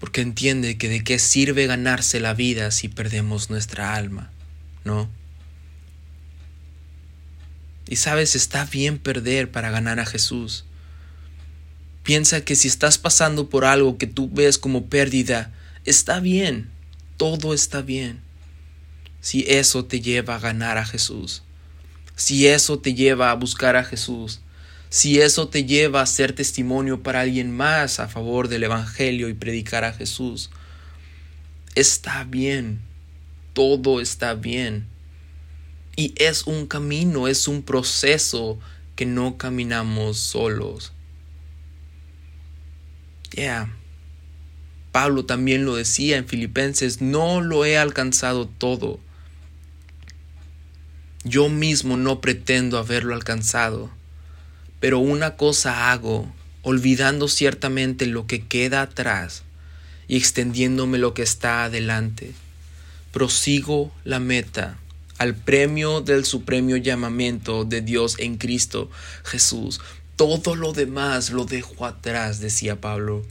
Porque 0.00 0.22
entiende 0.22 0.76
que 0.76 0.88
de 0.88 1.04
qué 1.04 1.20
sirve 1.20 1.68
ganarse 1.68 2.18
la 2.18 2.34
vida 2.34 2.72
si 2.72 2.88
perdemos 2.88 3.48
nuestra 3.48 3.94
alma, 3.94 4.32
¿no? 4.82 5.08
Y 7.90 7.96
sabes, 7.96 8.36
está 8.36 8.64
bien 8.64 8.98
perder 8.98 9.50
para 9.50 9.70
ganar 9.70 9.98
a 9.98 10.06
Jesús. 10.06 10.64
Piensa 12.04 12.44
que 12.44 12.54
si 12.54 12.68
estás 12.68 12.98
pasando 12.98 13.50
por 13.50 13.64
algo 13.64 13.98
que 13.98 14.06
tú 14.06 14.30
ves 14.32 14.58
como 14.58 14.86
pérdida, 14.86 15.52
está 15.84 16.20
bien, 16.20 16.70
todo 17.16 17.52
está 17.52 17.82
bien. 17.82 18.20
Si 19.20 19.44
eso 19.48 19.84
te 19.84 20.00
lleva 20.00 20.36
a 20.36 20.38
ganar 20.38 20.78
a 20.78 20.86
Jesús, 20.86 21.42
si 22.14 22.46
eso 22.46 22.78
te 22.78 22.94
lleva 22.94 23.32
a 23.32 23.34
buscar 23.34 23.74
a 23.74 23.84
Jesús, 23.84 24.40
si 24.88 25.20
eso 25.20 25.48
te 25.48 25.64
lleva 25.64 26.00
a 26.00 26.06
ser 26.06 26.32
testimonio 26.32 27.02
para 27.02 27.22
alguien 27.22 27.50
más 27.50 27.98
a 27.98 28.06
favor 28.06 28.46
del 28.46 28.62
Evangelio 28.62 29.28
y 29.28 29.34
predicar 29.34 29.82
a 29.82 29.92
Jesús, 29.92 30.50
está 31.74 32.22
bien, 32.22 32.80
todo 33.52 34.00
está 34.00 34.34
bien. 34.34 34.89
Y 35.96 36.14
es 36.16 36.46
un 36.46 36.66
camino, 36.66 37.28
es 37.28 37.48
un 37.48 37.62
proceso 37.62 38.58
que 38.96 39.06
no 39.06 39.36
caminamos 39.36 40.18
solos. 40.18 40.92
Ya. 43.32 43.74
Pablo 44.92 45.24
también 45.24 45.64
lo 45.64 45.76
decía 45.76 46.16
en 46.16 46.26
Filipenses, 46.26 47.00
no 47.00 47.40
lo 47.40 47.64
he 47.64 47.78
alcanzado 47.78 48.46
todo. 48.46 48.98
Yo 51.22 51.48
mismo 51.48 51.96
no 51.96 52.20
pretendo 52.20 52.78
haberlo 52.78 53.14
alcanzado 53.14 53.90
pero 54.80 54.98
una 54.98 55.36
cosa 55.36 55.92
hago, 55.92 56.32
olvidando 56.62 57.28
ciertamente 57.28 58.06
lo 58.06 58.26
que 58.26 58.46
queda 58.46 58.82
atrás 58.82 59.44
y 60.08 60.16
extendiéndome 60.16 60.98
lo 60.98 61.14
que 61.14 61.22
está 61.22 61.64
adelante. 61.64 62.32
Prosigo 63.12 63.92
la 64.04 64.18
meta 64.18 64.78
al 65.20 65.34
premio 65.34 66.00
del 66.00 66.24
supremo 66.24 66.76
llamamiento 66.76 67.66
de 67.66 67.82
Dios 67.82 68.16
en 68.18 68.38
Cristo 68.38 68.90
Jesús. 69.22 69.78
Todo 70.16 70.56
lo 70.56 70.72
demás 70.72 71.28
lo 71.28 71.44
dejo 71.44 71.84
atrás, 71.84 72.40
decía 72.40 72.80
Pablo. 72.80 73.22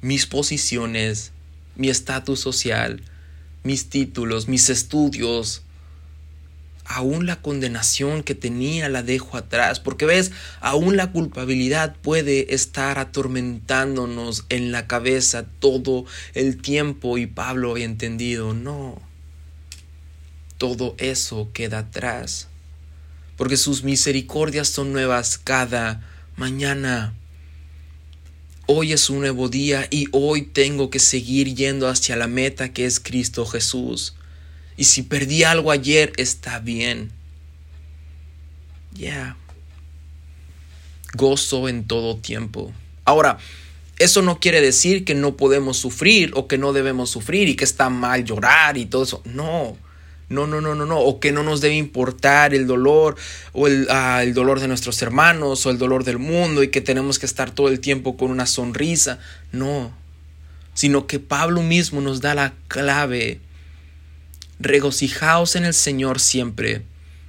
Mis 0.00 0.26
posiciones, 0.26 1.32
mi 1.74 1.88
estatus 1.88 2.38
social, 2.38 3.02
mis 3.64 3.88
títulos, 3.88 4.46
mis 4.46 4.70
estudios, 4.70 5.62
aún 6.84 7.26
la 7.26 7.42
condenación 7.42 8.22
que 8.22 8.36
tenía 8.36 8.88
la 8.88 9.02
dejo 9.02 9.36
atrás, 9.36 9.80
porque 9.80 10.06
ves, 10.06 10.30
aún 10.60 10.96
la 10.96 11.10
culpabilidad 11.10 11.96
puede 11.96 12.54
estar 12.54 13.00
atormentándonos 13.00 14.44
en 14.50 14.70
la 14.70 14.86
cabeza 14.86 15.46
todo 15.58 16.04
el 16.34 16.62
tiempo 16.62 17.18
y 17.18 17.26
Pablo 17.26 17.72
había 17.72 17.86
entendido, 17.86 18.54
no, 18.54 19.02
todo 20.58 20.94
eso 20.98 21.50
queda 21.52 21.80
atrás, 21.80 22.48
porque 23.36 23.56
sus 23.56 23.82
misericordias 23.82 24.68
son 24.68 24.92
nuevas 24.92 25.38
cada 25.38 26.02
mañana. 26.36 27.14
Hoy 28.66 28.92
es 28.92 29.10
un 29.10 29.20
nuevo 29.20 29.48
día 29.48 29.86
y 29.90 30.06
hoy 30.12 30.42
tengo 30.42 30.88
que 30.88 30.98
seguir 30.98 31.54
yendo 31.54 31.88
hacia 31.88 32.16
la 32.16 32.28
meta 32.28 32.72
que 32.72 32.86
es 32.86 32.98
Cristo 32.98 33.44
Jesús. 33.44 34.14
Y 34.76 34.84
si 34.84 35.02
perdí 35.02 35.44
algo 35.44 35.70
ayer, 35.70 36.12
está 36.16 36.60
bien. 36.60 37.10
Ya. 38.92 39.36
Gozo 41.14 41.68
en 41.68 41.86
todo 41.86 42.16
tiempo. 42.16 42.72
Ahora, 43.04 43.38
eso 43.98 44.22
no 44.22 44.40
quiere 44.40 44.60
decir 44.60 45.04
que 45.04 45.14
no 45.14 45.36
podemos 45.36 45.76
sufrir 45.76 46.32
o 46.34 46.48
que 46.48 46.58
no 46.58 46.72
debemos 46.72 47.10
sufrir 47.10 47.48
y 47.48 47.54
que 47.54 47.64
está 47.64 47.90
mal 47.90 48.24
llorar 48.24 48.76
y 48.76 48.86
todo 48.86 49.04
eso. 49.04 49.22
No. 49.24 49.76
No, 50.28 50.46
no, 50.46 50.60
no, 50.60 50.74
no, 50.74 50.86
no. 50.86 50.98
O 50.98 51.20
que 51.20 51.32
no 51.32 51.42
nos 51.42 51.60
debe 51.60 51.74
importar 51.74 52.54
el 52.54 52.66
dolor 52.66 53.16
o 53.52 53.66
el, 53.66 53.86
ah, 53.90 54.22
el 54.22 54.34
dolor 54.34 54.60
de 54.60 54.68
nuestros 54.68 55.00
hermanos 55.02 55.64
o 55.66 55.70
el 55.70 55.78
dolor 55.78 56.04
del 56.04 56.18
mundo 56.18 56.62
y 56.62 56.68
que 56.68 56.80
tenemos 56.80 57.18
que 57.18 57.26
estar 57.26 57.50
todo 57.50 57.68
el 57.68 57.80
tiempo 57.80 58.16
con 58.16 58.30
una 58.30 58.46
sonrisa. 58.46 59.18
No. 59.52 59.92
Sino 60.74 61.06
que 61.06 61.20
Pablo 61.20 61.62
mismo 61.62 62.00
nos 62.00 62.20
da 62.20 62.34
la 62.34 62.54
clave 62.68 63.40
regocijaos 64.58 65.56
en 65.56 65.64
el 65.64 65.74
Señor 65.74 66.20
siempre. 66.20 66.82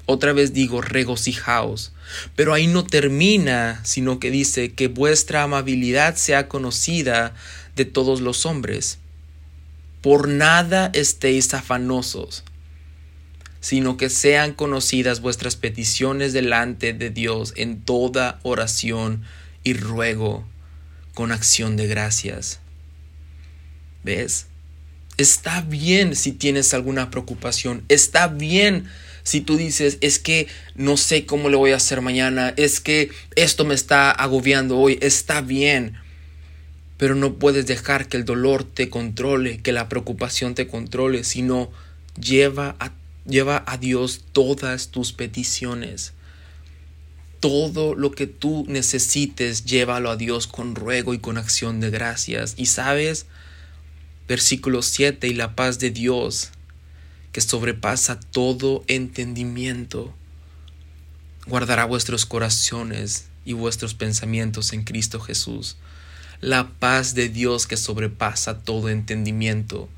Otra 0.06 0.34
vez 0.34 0.54
digo, 0.54 0.82
regocijaos. 0.82 1.92
Pero 2.36 2.54
ahí 2.54 2.68
no 2.68 2.86
termina, 2.86 3.82
sino 3.84 4.20
que 4.20 4.30
dice 4.30 4.74
que 4.74 4.88
vuestra 4.88 5.44
amabilidad 5.44 6.16
sea 6.16 6.48
conocida 6.48 7.34
de 7.76 7.86
todos 7.86 8.22
los 8.22 8.46
hombres. 8.46 9.00
Por 10.02 10.28
nada 10.28 10.92
estéis 10.94 11.54
afanosos, 11.56 12.44
sino 13.66 13.98
que 13.98 14.12
sean 14.12 14.54
conocidas 14.54 15.22
vuestras 15.22 15.56
peticiones 15.56 16.34
delante 16.34 16.94
de 16.94 17.10
Dios 17.10 17.52
en 17.58 17.82
toda 17.82 18.40
oración 18.44 19.24
y 19.64 19.74
ruego 19.74 20.46
con 21.16 21.32
acción 21.32 21.76
de 21.76 21.88
gracias. 21.88 22.60
¿Ves? 24.04 24.46
Está 25.18 25.62
bien 25.62 26.16
si 26.16 26.32
tienes 26.32 26.76
alguna 26.76 27.10
preocupación. 27.10 27.84
Está 27.90 28.28
bien 28.28 28.86
si 29.24 29.42
tú 29.42 29.58
dices, 29.58 29.98
es 30.02 30.20
que 30.20 30.46
no 30.76 30.96
sé 30.96 31.26
cómo 31.26 31.50
le 31.50 31.56
voy 31.56 31.72
a 31.72 31.78
hacer 31.78 32.02
mañana, 32.02 32.54
es 32.58 32.80
que 32.80 33.10
esto 33.36 33.66
me 33.66 33.74
está 33.74 34.12
agobiando 34.12 34.78
hoy. 34.78 35.00
Está 35.02 35.42
bien. 35.42 35.98
Pero 36.98 37.16
no 37.16 37.40
puedes 37.40 37.66
dejar 37.66 38.10
que 38.10 38.18
el 38.18 38.26
dolor 38.26 38.64
te 38.64 38.92
controle, 38.92 39.58
que 39.64 39.72
la 39.72 39.90
preocupación 39.90 40.54
te 40.54 40.68
controle, 40.68 41.24
sino 41.24 41.72
lleva 42.16 42.76
a, 42.80 42.92
lleva 43.26 43.64
a 43.68 43.78
Dios 43.78 44.26
todas 44.32 44.90
tus 44.90 45.14
peticiones. 45.14 46.14
Todo 47.40 47.96
lo 47.96 48.12
que 48.12 48.28
tú 48.28 48.66
necesites, 48.68 49.66
llévalo 49.66 50.10
a 50.10 50.18
Dios 50.18 50.48
con 50.48 50.76
ruego 50.76 51.14
y 51.14 51.20
con 51.20 51.38
acción 51.38 51.80
de 51.80 51.90
gracias. 51.90 52.56
Y 52.58 52.68
sabes, 52.68 53.28
Versículo 54.28 54.82
7, 54.82 55.28
y 55.28 55.34
la 55.36 55.56
paz 55.56 55.78
de 55.78 55.92
Dios, 55.92 56.50
que 57.32 57.42
sobrepasa 57.42 58.20
todo 58.20 58.84
entendimiento, 58.88 60.16
guardará 61.46 61.86
vuestros 61.86 62.26
corazones 62.26 63.28
y 63.46 63.54
vuestros 63.54 63.94
pensamientos 63.94 64.74
en 64.74 64.84
Cristo 64.84 65.20
Jesús. 65.20 65.78
La 66.42 66.72
paz 66.80 67.14
de 67.14 67.30
Dios 67.30 67.68
que 67.68 67.78
sobrepasa 67.78 68.58
todo 68.64 68.90
entendimiento, 68.90 69.90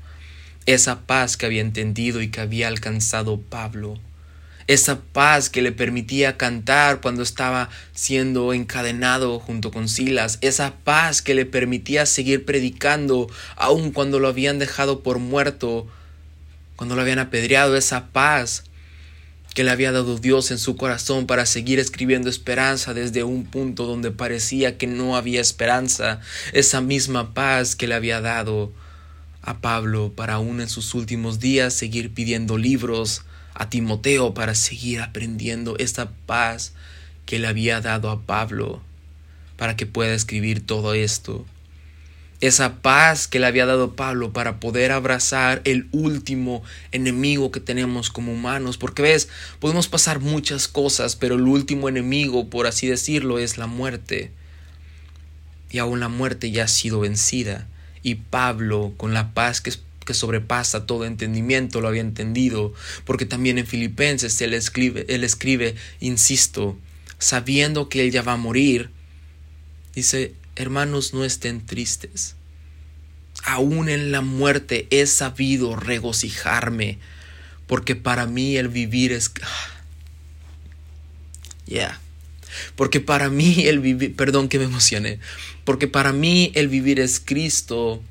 esa 0.68 1.06
paz 1.06 1.38
que 1.38 1.46
había 1.46 1.62
entendido 1.62 2.20
y 2.20 2.28
que 2.28 2.42
había 2.42 2.68
alcanzado 2.68 3.40
Pablo, 3.40 3.98
esa 4.66 5.00
paz 5.00 5.48
que 5.48 5.62
le 5.62 5.72
permitía 5.72 6.36
cantar 6.36 7.00
cuando 7.00 7.22
estaba 7.22 7.70
siendo 7.94 8.52
encadenado 8.52 9.40
junto 9.40 9.70
con 9.70 9.88
Silas, 9.88 10.36
esa 10.42 10.74
paz 10.84 11.22
que 11.22 11.34
le 11.34 11.46
permitía 11.46 12.04
seguir 12.04 12.44
predicando 12.44 13.30
aun 13.56 13.92
cuando 13.92 14.18
lo 14.18 14.28
habían 14.28 14.58
dejado 14.58 15.02
por 15.02 15.20
muerto, 15.20 15.86
cuando 16.76 16.96
lo 16.96 17.00
habían 17.00 17.18
apedreado, 17.18 17.74
esa 17.74 18.08
paz 18.08 18.64
que 19.54 19.64
le 19.64 19.70
había 19.70 19.90
dado 19.90 20.18
Dios 20.18 20.50
en 20.50 20.58
su 20.58 20.76
corazón 20.76 21.26
para 21.26 21.46
seguir 21.46 21.78
escribiendo 21.78 22.28
esperanza 22.28 22.92
desde 22.92 23.24
un 23.24 23.46
punto 23.46 23.86
donde 23.86 24.10
parecía 24.10 24.76
que 24.76 24.86
no 24.86 25.16
había 25.16 25.40
esperanza, 25.40 26.20
esa 26.52 26.82
misma 26.82 27.32
paz 27.32 27.74
que 27.74 27.86
le 27.86 27.94
había 27.94 28.20
dado 28.20 28.70
a 29.48 29.60
Pablo 29.60 30.12
para 30.14 30.34
aún 30.34 30.60
en 30.60 30.68
sus 30.68 30.94
últimos 30.94 31.40
días 31.40 31.72
seguir 31.72 32.12
pidiendo 32.12 32.58
libros, 32.58 33.22
a 33.54 33.68
Timoteo 33.70 34.34
para 34.34 34.54
seguir 34.54 35.00
aprendiendo 35.00 35.76
esta 35.78 36.10
paz 36.26 36.74
que 37.26 37.38
le 37.38 37.48
había 37.48 37.80
dado 37.80 38.10
a 38.10 38.20
Pablo 38.20 38.82
para 39.56 39.76
que 39.76 39.86
pueda 39.86 40.14
escribir 40.14 40.64
todo 40.64 40.94
esto. 40.94 41.44
Esa 42.40 42.76
paz 42.82 43.26
que 43.26 43.40
le 43.40 43.46
había 43.46 43.66
dado 43.66 43.96
Pablo 43.96 44.32
para 44.32 44.60
poder 44.60 44.92
abrazar 44.92 45.60
el 45.64 45.88
último 45.90 46.62
enemigo 46.92 47.50
que 47.50 47.58
tenemos 47.58 48.10
como 48.10 48.32
humanos. 48.32 48.78
Porque 48.78 49.02
ves, 49.02 49.28
podemos 49.58 49.88
pasar 49.88 50.20
muchas 50.20 50.68
cosas, 50.68 51.16
pero 51.16 51.34
el 51.34 51.42
último 51.42 51.88
enemigo, 51.88 52.48
por 52.48 52.68
así 52.68 52.86
decirlo, 52.86 53.40
es 53.40 53.58
la 53.58 53.66
muerte. 53.66 54.30
Y 55.70 55.78
aún 55.78 55.98
la 55.98 56.08
muerte 56.08 56.52
ya 56.52 56.64
ha 56.64 56.68
sido 56.68 57.00
vencida. 57.00 57.66
Y 58.08 58.14
Pablo, 58.14 58.94
con 58.96 59.12
la 59.12 59.34
paz 59.34 59.60
que 59.60 59.70
que 60.08 60.14
sobrepasa 60.14 60.86
todo 60.86 61.04
entendimiento, 61.04 61.82
lo 61.82 61.88
había 61.88 62.00
entendido, 62.00 62.72
porque 63.04 63.26
también 63.26 63.58
en 63.58 63.66
Filipenses 63.66 64.40
él 64.40 64.54
escribe, 64.54 65.04
él 65.10 65.22
escribe, 65.22 65.74
insisto, 66.00 66.78
sabiendo 67.18 67.90
que 67.90 68.06
él 68.06 68.10
ya 68.10 68.22
va 68.22 68.32
a 68.32 68.38
morir, 68.38 68.88
dice, 69.94 70.32
hermanos, 70.56 71.12
no 71.12 71.26
estén 71.26 71.66
tristes. 71.66 72.36
Aún 73.44 73.90
en 73.90 74.10
la 74.10 74.22
muerte 74.22 74.86
he 74.88 75.04
sabido 75.04 75.76
regocijarme, 75.76 76.98
porque 77.66 77.94
para 77.94 78.24
mí 78.24 78.56
el 78.56 78.68
vivir 78.68 79.12
es... 79.12 79.30
Ya. 81.66 82.00
Porque 82.76 83.00
para 83.00 83.30
mí 83.30 83.66
el 83.66 83.80
vivir, 83.80 84.16
perdón 84.16 84.48
que 84.48 84.58
me 84.58 84.64
emocioné, 84.64 85.18
porque 85.64 85.88
para 85.88 86.12
mí 86.12 86.52
el 86.54 86.68
vivir 86.68 87.00
es 87.00 87.20
Cristo 87.20 88.02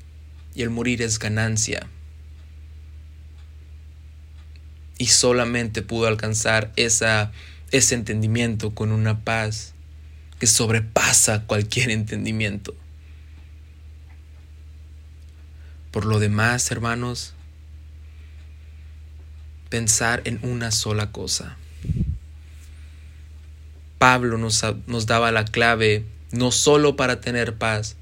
y 0.54 0.62
el 0.62 0.70
morir 0.70 1.02
es 1.02 1.18
ganancia. 1.18 1.86
Y 4.98 5.06
solamente 5.06 5.82
pudo 5.82 6.08
alcanzar 6.08 6.72
esa, 6.76 7.32
ese 7.70 7.94
entendimiento 7.94 8.74
con 8.74 8.90
una 8.90 9.24
paz 9.24 9.74
que 10.38 10.46
sobrepasa 10.46 11.44
cualquier 11.46 11.90
entendimiento. 11.90 12.74
Por 15.90 16.04
lo 16.04 16.18
demás, 16.18 16.70
hermanos, 16.70 17.34
pensar 19.68 20.22
en 20.24 20.38
una 20.42 20.70
sola 20.70 21.12
cosa. 21.12 21.56
Pablo 23.98 24.38
nos, 24.38 24.64
nos, 24.86 25.06
daba 25.06 25.32
la 25.32 25.44
clave 25.44 26.04
no 26.30 26.52
solo 26.52 26.96
para 26.96 27.20
tener 27.20 27.54
paz, 27.54 27.96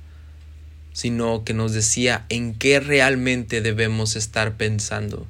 sino 0.92 1.44
que 1.44 1.54
nos 1.54 1.72
decía 1.72 2.24
en 2.28 2.54
qué 2.54 2.80
realmente 2.80 3.60
debemos 3.60 4.16
estar 4.16 4.56
pensando. 4.56 5.26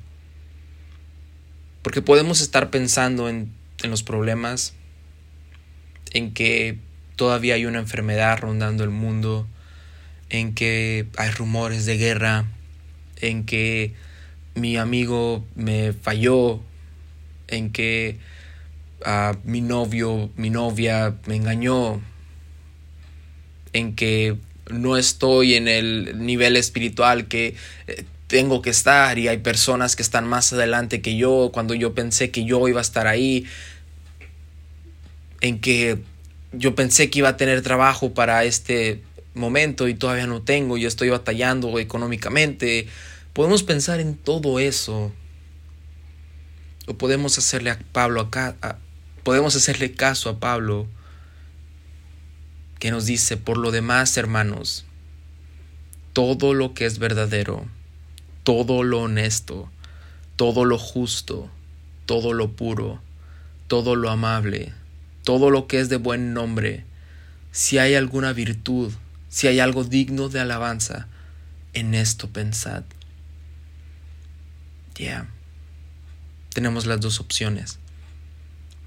Porque 1.83 2.03
podemos 2.03 2.41
estar 2.41 2.71
pensando 2.71 3.29
en, 3.29 3.53
en 3.83 3.91
los 3.91 4.03
problemas, 4.03 4.75
en 6.13 6.33
que 6.33 6.79
todavía 7.17 7.55
hay 7.55 7.67
una 7.67 7.79
enfermedad 7.79 8.39
rondando 8.39 8.85
el 8.85 8.91
mundo, 8.91 9.47
en 10.31 10.55
que 10.55 11.07
hay 11.17 11.31
rumores 11.31 11.87
de 11.87 11.97
guerra, 11.97 12.47
en 13.21 13.45
que 13.45 13.95
mi 14.55 14.77
amigo 14.77 15.45
me 15.55 15.93
falló, 15.93 16.61
en 17.49 17.71
que 17.71 18.19
uh, 19.07 19.37
mi 19.45 19.61
novio, 19.61 20.31
mi 20.37 20.51
novia 20.51 21.15
me 21.27 21.37
engañó, 21.37 22.03
en 23.73 23.95
que 23.95 24.37
no 24.71 24.97
estoy 24.97 25.55
en 25.55 25.69
el 25.69 26.19
nivel 26.19 26.57
espiritual 26.57 27.29
que 27.29 27.55
eh, 27.87 28.05
tengo 28.27 28.61
que 28.63 28.71
estar 28.71 29.19
y 29.19 29.29
hay 29.29 29.39
personas 29.39 29.95
que 29.95 30.03
están 30.03 30.27
más 30.27 30.53
adelante 30.53 31.01
que 31.01 31.17
yo 31.17 31.51
cuando 31.53 31.75
yo 31.75 31.95
pensé 31.95 32.31
que 32.31 32.45
yo 32.45 32.67
iba 32.69 32.81
a 32.81 32.83
estar 32.83 33.07
ahí, 33.07 33.47
en 35.41 35.61
que 35.61 35.99
yo 36.53 36.75
pensé 36.75 37.11
que 37.11 37.21
iba 37.21 37.29
a 37.29 37.37
tener 37.37 37.63
trabajo 37.63 38.15
para 38.15 38.45
este 38.45 39.03
momento 39.35 39.87
y 39.87 39.95
todavía 39.95 40.27
no 40.27 40.43
tengo, 40.43 40.77
y 40.77 40.87
estoy 40.87 41.11
batallando 41.11 41.79
económicamente. 41.79 42.89
Podemos 43.33 43.63
pensar 43.63 44.01
en 44.01 44.17
todo 44.17 44.59
eso. 44.59 45.13
O 46.89 46.95
podemos 46.95 47.37
hacerle 47.37 47.71
a 47.71 47.79
Pablo 47.93 48.21
acá, 48.21 48.57
podemos 49.27 49.57
hacerle 49.57 49.91
caso 49.91 50.31
a 50.31 50.39
Pablo 50.39 50.87
que 52.79 52.93
nos 52.93 53.07
dice, 53.07 53.37
por 53.37 53.57
lo 53.57 53.73
demás, 53.73 54.17
hermanos, 54.17 54.85
todo 56.13 56.55
lo 56.55 56.75
que 56.75 56.87
es 56.87 57.01
verdadero, 57.01 57.67
todo 58.45 58.85
lo 58.85 59.01
honesto, 59.01 59.69
todo 60.37 60.65
lo 60.65 60.79
justo, 60.79 61.51
todo 62.07 62.35
lo 62.35 62.53
puro, 62.53 63.01
todo 63.67 63.97
lo 63.97 64.11
amable, 64.11 64.73
todo 65.25 65.51
lo 65.51 65.67
que 65.67 65.81
es 65.81 65.89
de 65.89 65.97
buen 65.97 66.33
nombre, 66.33 66.85
si 67.51 67.79
hay 67.79 67.97
alguna 67.97 68.33
virtud, 68.33 68.93
si 69.29 69.49
hay 69.49 69.59
algo 69.59 69.83
digno 69.83 70.29
de 70.29 70.39
alabanza, 70.39 71.09
en 71.73 71.97
esto 71.97 72.29
pensad. 72.29 72.85
Ya. 74.95 75.27
Tenemos 76.55 76.87
las 76.87 77.01
dos 77.01 77.19
opciones. 77.19 77.81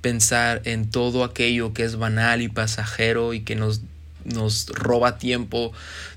Pensar 0.01 0.61
en 0.65 0.89
todo 0.89 1.23
aquello 1.23 1.73
que 1.73 1.83
es 1.83 1.97
banal 1.97 2.41
y 2.41 2.49
pasajero 2.49 3.33
y 3.33 3.41
que 3.41 3.55
nos, 3.55 3.81
nos 4.23 4.67
roba 4.67 5.17
tiempo 5.17 5.73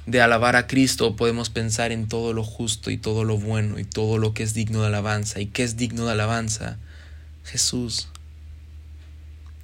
de 0.06 0.20
alabar 0.20 0.56
a 0.56 0.66
Cristo. 0.66 1.16
Podemos 1.16 1.50
pensar 1.50 1.92
en 1.92 2.08
todo 2.08 2.32
lo 2.32 2.44
justo 2.44 2.90
y 2.90 2.96
todo 2.96 3.24
lo 3.24 3.38
bueno 3.38 3.78
y 3.78 3.84
todo 3.84 4.18
lo 4.18 4.34
que 4.34 4.42
es 4.42 4.54
digno 4.54 4.82
de 4.82 4.88
alabanza. 4.88 5.40
¿Y 5.40 5.46
qué 5.46 5.62
es 5.64 5.76
digno 5.76 6.06
de 6.06 6.12
alabanza? 6.12 6.78
Jesús 7.44 8.08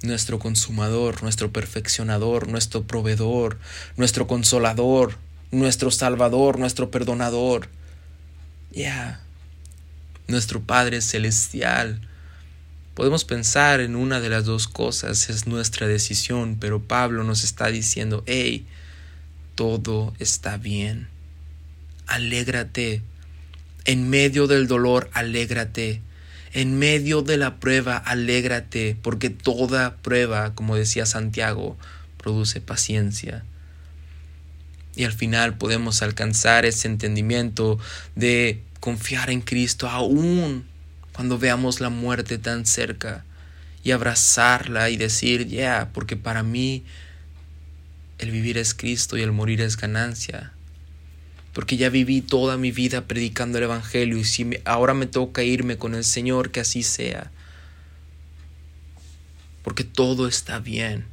nuestro 0.01 0.39
consumador, 0.39 1.23
nuestro 1.23 1.51
perfeccionador, 1.51 2.47
nuestro 2.47 2.83
proveedor, 2.83 3.59
nuestro 3.97 4.27
consolador, 4.27 5.17
nuestro 5.51 5.91
salvador, 5.91 6.59
nuestro 6.59 6.89
perdonador. 6.89 7.69
Ya, 8.71 9.21
nuestro 10.27 10.61
Padre 10.61 11.01
Celestial. 11.01 12.07
Podemos 12.99 13.23
pensar 13.23 13.79
en 13.79 13.95
una 13.95 14.19
de 14.19 14.27
las 14.27 14.43
dos 14.43 14.67
cosas, 14.67 15.29
es 15.29 15.47
nuestra 15.47 15.87
decisión, 15.87 16.57
pero 16.59 16.81
Pablo 16.81 17.23
nos 17.23 17.45
está 17.45 17.67
diciendo, 17.67 18.25
hey, 18.25 18.65
todo 19.55 20.13
está 20.19 20.57
bien. 20.57 21.07
Alégrate. 22.07 23.01
En 23.85 24.09
medio 24.09 24.47
del 24.47 24.67
dolor, 24.67 25.09
alégrate 25.13 26.01
en 26.53 26.77
medio 26.77 27.21
de 27.21 27.37
la 27.37 27.61
prueba, 27.61 27.95
alégrate, 27.95 28.97
porque 29.01 29.29
toda 29.29 29.95
prueba, 29.95 30.53
como 30.53 30.75
decía 30.75 31.05
Santiago, 31.05 31.77
produce 32.17 32.59
paciencia. 32.59 33.45
Y 34.97 35.05
al 35.05 35.13
final 35.13 35.57
podemos 35.57 36.01
alcanzar 36.01 36.65
ese 36.65 36.89
entendimiento 36.89 37.79
de 38.17 38.61
confiar 38.81 39.29
en 39.29 39.39
Cristo 39.39 39.87
aún 39.87 40.68
cuando 41.19 41.37
veamos 41.37 41.81
la 41.81 41.89
muerte 41.89 42.37
tan 42.37 42.65
cerca 42.65 43.25
y 43.83 43.91
abrazarla 43.91 44.89
y 44.89 44.95
decir, 44.95 45.49
ya, 45.49 45.89
porque 45.93 46.15
para 46.15 46.43
mí 46.43 46.85
el 48.19 48.31
vivir 48.31 48.57
es 48.57 48.73
Cristo 48.73 49.17
y 49.17 49.23
el 49.23 49.33
morir 49.33 49.59
es 49.59 49.75
ganancia 49.75 50.53
porque 51.51 51.75
ya 51.75 51.89
viví 51.89 52.21
toda 52.21 52.55
mi 52.55 52.71
vida 52.71 53.05
predicando 53.05 53.57
el 53.57 53.65
Evangelio 53.65 54.17
y 54.17 54.23
si 54.23 54.49
ahora 54.63 54.93
me 54.93 55.07
toca 55.07 55.43
irme 55.43 55.77
con 55.77 55.93
el 55.93 56.05
Señor, 56.05 56.51
que 56.51 56.61
así 56.61 56.83
sea. 56.83 57.31
Porque 59.61 59.83
todo 59.83 60.25
está 60.25 60.59
bien. 60.59 61.05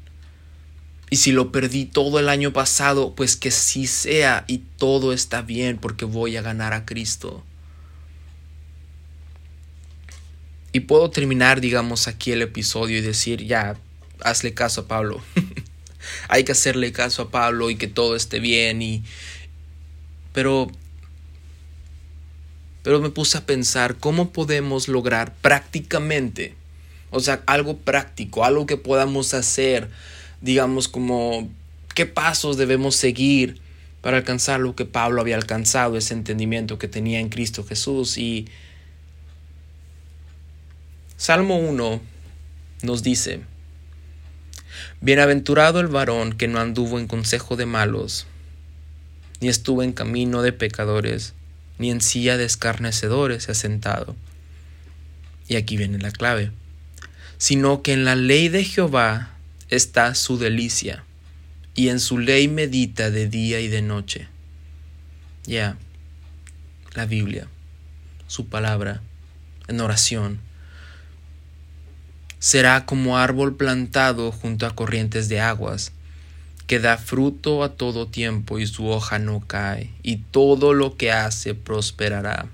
Y 1.11 1.17
si 1.17 1.33
lo 1.33 1.51
perdí 1.51 1.85
todo 1.85 2.21
el 2.21 2.29
año 2.29 2.53
pasado, 2.53 3.17
pues 3.17 3.35
que 3.35 3.51
sí 3.51 3.89
sea 3.89 4.45
y 4.47 4.59
todo 4.59 5.13
está 5.13 5.43
bien 5.43 5.79
porque 5.79 6.05
voy 6.05 6.37
a 6.37 6.43
ganar 6.43 6.75
a 6.75 6.85
Cristo. 6.85 7.43
Y 10.77 10.81
puedo 10.81 11.09
terminar, 11.09 11.63
digamos, 11.63 12.07
aquí 12.07 12.33
el 12.33 12.43
episodio 12.43 12.99
y 12.99 13.01
decir, 13.01 13.47
ya, 13.47 13.79
hazle 14.21 14.53
caso 14.53 14.83
a 14.83 14.87
Pablo. 14.87 15.23
Hay 16.29 16.45
que 16.45 16.53
hacerle 16.53 16.93
caso 16.93 17.23
a 17.23 17.31
Pablo 17.31 17.71
y 17.71 17.77
que 17.77 17.87
todo 17.87 18.15
esté 18.15 18.41
bien 18.41 18.83
y, 18.83 19.03
pero, 20.35 20.71
pero 22.83 23.01
me 23.01 23.09
puse 23.09 23.39
a 23.39 23.47
pensar 23.47 23.97
cómo 23.97 24.33
podemos 24.33 24.87
lograr 24.87 25.35
prácticamente, 25.37 26.55
o 27.11 27.21
sea, 27.21 27.43
algo 27.47 27.79
práctico, 27.79 28.45
algo 28.45 28.67
que 28.67 28.77
podamos 28.77 29.33
hacer, 29.33 29.89
digamos 30.43 30.89
como 30.89 31.49
qué 31.95 32.05
pasos 32.05 32.59
debemos 32.59 32.97
seguir 32.97 33.63
para 34.03 34.19
alcanzar 34.19 34.61
lo 34.61 34.77
que 34.77 34.85
Pablo 34.85 35.23
había 35.23 35.37
alcanzado, 35.37 35.97
ese 35.97 36.13
entendimiento 36.13 36.79
que 36.79 36.87
tenía 36.87 37.19
en 37.19 37.31
Cristo 37.31 37.65
Jesús. 37.65 38.19
Y 38.19 38.47
Salmo 41.19 41.57
1 41.57 42.03
nos 42.83 43.03
dice, 43.03 43.41
Bienaventurado 45.01 45.81
el 45.81 45.87
varón 45.87 46.35
que 46.35 46.47
no 46.47 46.61
anduvo 46.61 46.99
en 46.99 47.07
consejo 47.07 47.57
de 47.57 47.65
malos, 47.65 48.27
ni 49.41 49.49
estuvo 49.49 49.83
en 49.83 49.95
camino 49.95 50.43
de 50.43 50.53
pecadores, 50.53 51.33
ni 51.79 51.91
en 51.91 52.03
silla 52.03 52.37
de 52.37 52.45
escarnecedores 52.45 53.45
se 53.45 53.53
ha 53.53 53.55
sentado. 53.55 54.15
Y 55.49 55.57
aquí 55.57 55.79
viene 55.79 55.97
la 55.99 56.11
clave, 56.11 56.53
sino 57.39 57.83
que 57.83 57.95
en 57.95 58.05
la 58.05 58.15
ley 58.15 58.51
de 58.51 58.65
Jehová 58.65 59.31
está 59.71 60.15
su 60.15 60.37
delicia, 60.37 61.03
y 61.75 61.89
en 61.89 61.99
su 61.99 62.19
ley 62.19 62.47
medita 62.47 63.11
de 63.11 63.27
día 63.27 63.61
y 63.61 63.69
de 63.69 63.81
noche. 63.81 64.29
Ya, 65.45 65.79
la 66.93 67.07
Biblia, 67.07 67.49
su 68.27 68.49
palabra, 68.49 69.01
en 69.67 69.81
oración, 69.81 70.41
será 72.39 72.87
como 72.87 73.19
árbol 73.19 73.57
plantado 73.57 74.33
junto 74.33 74.67
a 74.67 74.75
corrientes 74.75 75.29
de 75.29 75.41
aguas, 75.41 75.93
que 76.67 76.79
da 76.81 76.99
fruto 76.99 77.63
a 77.63 77.75
todo 77.75 78.09
tiempo 78.09 78.59
y 78.59 78.67
su 78.67 78.89
hoja 78.89 79.19
no 79.19 79.41
cae, 79.41 79.91
y 80.03 80.17
todo 80.17 80.75
lo 80.75 80.97
que 80.97 81.13
hace 81.13 81.55
prosperará. 81.55 82.49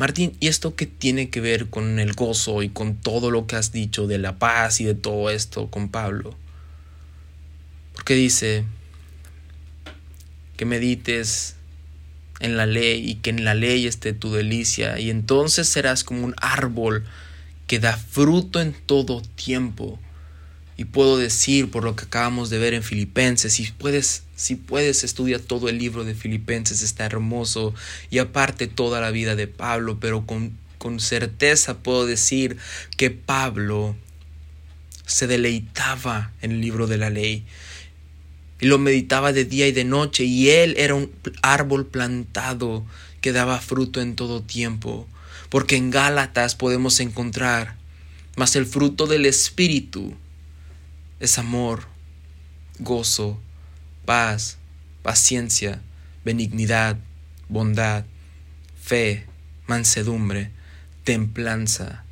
Martín, 0.00 0.34
¿y 0.40 0.48
esto 0.48 0.74
qué 0.76 0.86
tiene 0.86 1.28
que 1.28 1.42
ver 1.42 1.68
con 1.68 1.98
el 1.98 2.14
gozo 2.14 2.62
y 2.62 2.70
con 2.70 2.94
todo 2.94 3.30
lo 3.30 3.46
que 3.46 3.56
has 3.56 3.70
dicho 3.70 4.06
de 4.06 4.16
la 4.16 4.38
paz 4.38 4.80
y 4.80 4.84
de 4.84 4.94
todo 4.94 5.28
esto 5.28 5.66
con 5.66 5.90
Pablo? 5.90 6.34
Porque 7.92 8.14
dice 8.14 8.64
que 10.56 10.64
medites 10.64 11.56
en 12.40 12.56
la 12.56 12.66
ley 12.66 13.08
y 13.08 13.14
que 13.16 13.30
en 13.30 13.44
la 13.44 13.54
ley 13.54 13.86
esté 13.86 14.12
tu 14.12 14.32
delicia 14.32 14.98
y 14.98 15.10
entonces 15.10 15.68
serás 15.68 16.04
como 16.04 16.24
un 16.24 16.34
árbol 16.40 17.04
que 17.66 17.78
da 17.78 17.96
fruto 17.96 18.60
en 18.60 18.72
todo 18.72 19.22
tiempo. 19.36 20.00
Y 20.76 20.86
puedo 20.86 21.18
decir 21.18 21.70
por 21.70 21.84
lo 21.84 21.94
que 21.94 22.06
acabamos 22.06 22.48
de 22.48 22.58
ver 22.58 22.72
en 22.72 22.82
Filipenses, 22.82 23.52
si 23.52 23.70
puedes, 23.70 24.24
si 24.34 24.56
puedes 24.56 25.04
estudiar 25.04 25.40
todo 25.40 25.68
el 25.68 25.78
libro 25.78 26.04
de 26.04 26.14
Filipenses, 26.14 26.82
está 26.82 27.04
hermoso. 27.04 27.74
Y 28.10 28.18
aparte 28.18 28.66
toda 28.66 29.00
la 29.00 29.10
vida 29.10 29.36
de 29.36 29.46
Pablo, 29.46 30.00
pero 30.00 30.24
con, 30.24 30.56
con 30.78 30.98
certeza 30.98 31.78
puedo 31.78 32.06
decir 32.06 32.56
que 32.96 33.10
Pablo 33.10 33.94
se 35.04 35.26
deleitaba 35.26 36.32
en 36.40 36.52
el 36.52 36.60
libro 36.62 36.86
de 36.86 36.96
la 36.96 37.10
ley 37.10 37.44
y 38.60 38.66
lo 38.66 38.78
meditaba 38.78 39.32
de 39.32 39.44
día 39.44 39.66
y 39.68 39.72
de 39.72 39.84
noche, 39.84 40.24
y 40.24 40.50
él 40.50 40.74
era 40.76 40.94
un 40.94 41.10
árbol 41.42 41.86
plantado 41.86 42.84
que 43.20 43.32
daba 43.32 43.60
fruto 43.60 44.00
en 44.00 44.16
todo 44.16 44.42
tiempo, 44.42 45.06
porque 45.48 45.76
en 45.76 45.90
Gálatas 45.90 46.54
podemos 46.54 47.00
encontrar, 47.00 47.76
mas 48.36 48.56
el 48.56 48.66
fruto 48.66 49.06
del 49.06 49.26
Espíritu 49.26 50.14
es 51.20 51.38
amor, 51.38 51.86
gozo, 52.78 53.38
paz, 54.04 54.58
paciencia, 55.02 55.80
benignidad, 56.24 56.96
bondad, 57.48 58.04
fe, 58.80 59.26
mansedumbre, 59.66 60.50
templanza. 61.04 62.04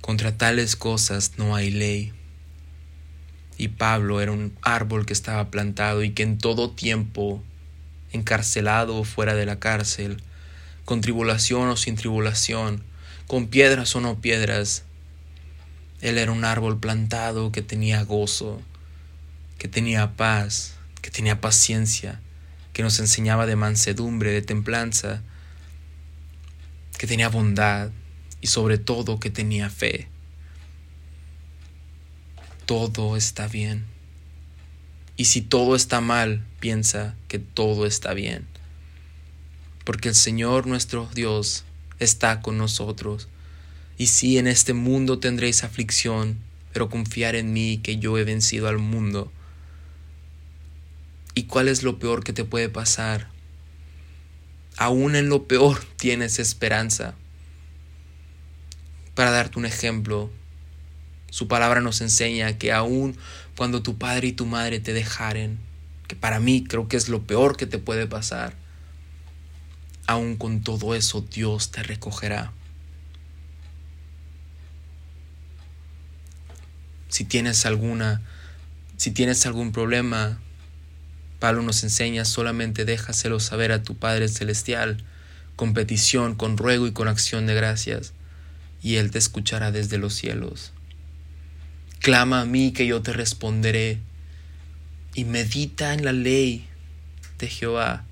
Contra 0.00 0.36
tales 0.36 0.76
cosas 0.76 1.32
no 1.36 1.54
hay 1.54 1.70
ley. 1.70 2.12
Y 3.58 3.68
Pablo 3.68 4.20
era 4.20 4.32
un 4.32 4.56
árbol 4.62 5.06
que 5.06 5.12
estaba 5.12 5.50
plantado 5.50 6.02
y 6.02 6.10
que 6.10 6.22
en 6.22 6.38
todo 6.38 6.70
tiempo, 6.70 7.42
encarcelado 8.12 8.96
o 8.96 9.04
fuera 9.04 9.34
de 9.34 9.46
la 9.46 9.58
cárcel, 9.58 10.22
con 10.84 11.00
tribulación 11.00 11.68
o 11.68 11.76
sin 11.76 11.96
tribulación, 11.96 12.82
con 13.26 13.46
piedras 13.46 13.94
o 13.94 14.00
no 14.00 14.20
piedras, 14.20 14.84
él 16.00 16.18
era 16.18 16.32
un 16.32 16.44
árbol 16.44 16.78
plantado 16.78 17.52
que 17.52 17.62
tenía 17.62 18.02
gozo, 18.02 18.60
que 19.58 19.68
tenía 19.68 20.16
paz, 20.16 20.74
que 21.00 21.10
tenía 21.10 21.40
paciencia, 21.40 22.20
que 22.72 22.82
nos 22.82 22.98
enseñaba 22.98 23.46
de 23.46 23.56
mansedumbre, 23.56 24.32
de 24.32 24.42
templanza, 24.42 25.22
que 26.98 27.06
tenía 27.06 27.28
bondad 27.28 27.90
y 28.40 28.48
sobre 28.48 28.78
todo 28.78 29.20
que 29.20 29.30
tenía 29.30 29.70
fe 29.70 30.11
todo 32.66 33.16
está 33.16 33.48
bien. 33.48 33.84
Y 35.16 35.26
si 35.26 35.42
todo 35.42 35.76
está 35.76 36.00
mal, 36.00 36.44
piensa 36.60 37.14
que 37.28 37.38
todo 37.38 37.86
está 37.86 38.14
bien. 38.14 38.46
Porque 39.84 40.08
el 40.08 40.14
Señor 40.14 40.66
nuestro 40.66 41.08
Dios 41.14 41.64
está 41.98 42.40
con 42.40 42.58
nosotros. 42.58 43.28
Y 43.98 44.06
si 44.06 44.38
en 44.38 44.46
este 44.46 44.72
mundo 44.72 45.18
tendréis 45.18 45.64
aflicción, 45.64 46.38
pero 46.72 46.88
confiar 46.88 47.34
en 47.34 47.52
mí 47.52 47.78
que 47.82 47.98
yo 47.98 48.16
he 48.18 48.24
vencido 48.24 48.68
al 48.68 48.78
mundo. 48.78 49.30
¿Y 51.34 51.44
cuál 51.44 51.68
es 51.68 51.82
lo 51.82 51.98
peor 51.98 52.24
que 52.24 52.32
te 52.32 52.44
puede 52.44 52.68
pasar? 52.68 53.28
Aún 54.76 55.14
en 55.16 55.28
lo 55.28 55.46
peor 55.46 55.84
tienes 55.96 56.38
esperanza. 56.38 57.14
Para 59.14 59.30
darte 59.30 59.58
un 59.58 59.66
ejemplo, 59.66 60.30
su 61.32 61.48
palabra 61.48 61.80
nos 61.80 62.02
enseña 62.02 62.58
que 62.58 62.72
aun 62.72 63.16
cuando 63.56 63.82
tu 63.82 63.96
padre 63.96 64.28
y 64.28 64.32
tu 64.32 64.44
madre 64.44 64.80
te 64.80 64.92
dejaren, 64.92 65.58
que 66.06 66.14
para 66.14 66.40
mí 66.40 66.62
creo 66.62 66.88
que 66.88 66.98
es 66.98 67.08
lo 67.08 67.22
peor 67.22 67.56
que 67.56 67.64
te 67.64 67.78
puede 67.78 68.06
pasar, 68.06 68.52
aun 70.06 70.36
con 70.36 70.60
todo 70.60 70.94
eso 70.94 71.22
Dios 71.22 71.70
te 71.70 71.82
recogerá. 71.82 72.52
Si 77.08 77.24
tienes 77.24 77.64
alguna, 77.64 78.20
si 78.98 79.10
tienes 79.10 79.46
algún 79.46 79.72
problema, 79.72 80.38
Pablo 81.38 81.62
nos 81.62 81.82
enseña 81.82 82.26
solamente 82.26 82.84
déjaselo 82.84 83.40
saber 83.40 83.72
a 83.72 83.82
tu 83.82 83.96
Padre 83.96 84.28
celestial, 84.28 85.02
con 85.56 85.72
petición, 85.72 86.34
con 86.34 86.58
ruego 86.58 86.86
y 86.86 86.92
con 86.92 87.08
acción 87.08 87.46
de 87.46 87.54
gracias, 87.54 88.12
y 88.82 88.96
Él 88.96 89.10
te 89.10 89.18
escuchará 89.18 89.72
desde 89.72 89.96
los 89.96 90.12
cielos. 90.12 90.74
Clama 92.02 92.40
a 92.40 92.44
mí 92.44 92.72
que 92.72 92.84
yo 92.84 93.00
te 93.00 93.12
responderé. 93.12 94.00
Y 95.14 95.24
medita 95.24 95.94
en 95.94 96.04
la 96.04 96.12
ley 96.12 96.66
de 97.38 97.48
Jehová. 97.48 98.04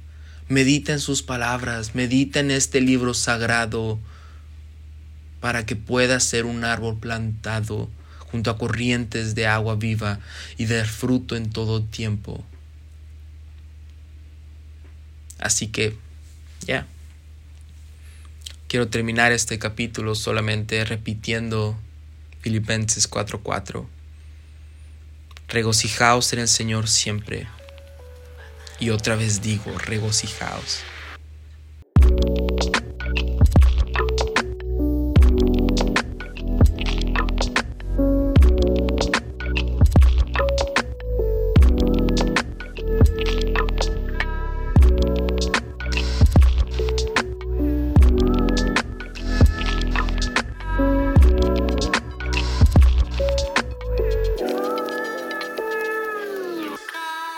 Medita 0.49 0.93
en 0.93 1.01
sus 1.01 1.23
palabras. 1.23 1.97
Medita 1.97 2.39
en 2.39 2.53
este 2.53 2.81
libro 2.81 3.15
sagrado 3.15 3.99
para 5.41 5.67
que 5.67 5.75
puedas 5.75 6.23
ser 6.23 6.45
un 6.45 6.65
árbol 6.65 6.99
plantado 6.99 7.91
junto 8.19 8.51
a 8.51 8.59
corrientes 8.59 9.35
de 9.35 9.49
agua 9.49 9.75
viva 9.75 10.21
y 10.57 10.67
dar 10.67 10.87
fruto 10.87 11.35
en 11.35 11.51
todo 11.51 11.83
tiempo. 11.83 12.45
Así 15.39 15.67
que, 15.67 15.97
ya. 16.65 16.87
Quiero 18.69 18.87
terminar 18.87 19.33
este 19.33 19.59
capítulo 19.59 20.15
solamente 20.15 20.85
repitiendo 20.85 21.77
Filipenses 22.41 23.09
4:4. 23.09 23.87
Regocijaos 25.49 26.33
en 26.33 26.39
el 26.39 26.49
Señor 26.49 26.89
siempre. 26.89 27.47
Y 28.79 28.91
otra 28.91 29.15
vez 29.17 29.43
digo, 29.43 29.77
regocijaos. 29.79 30.81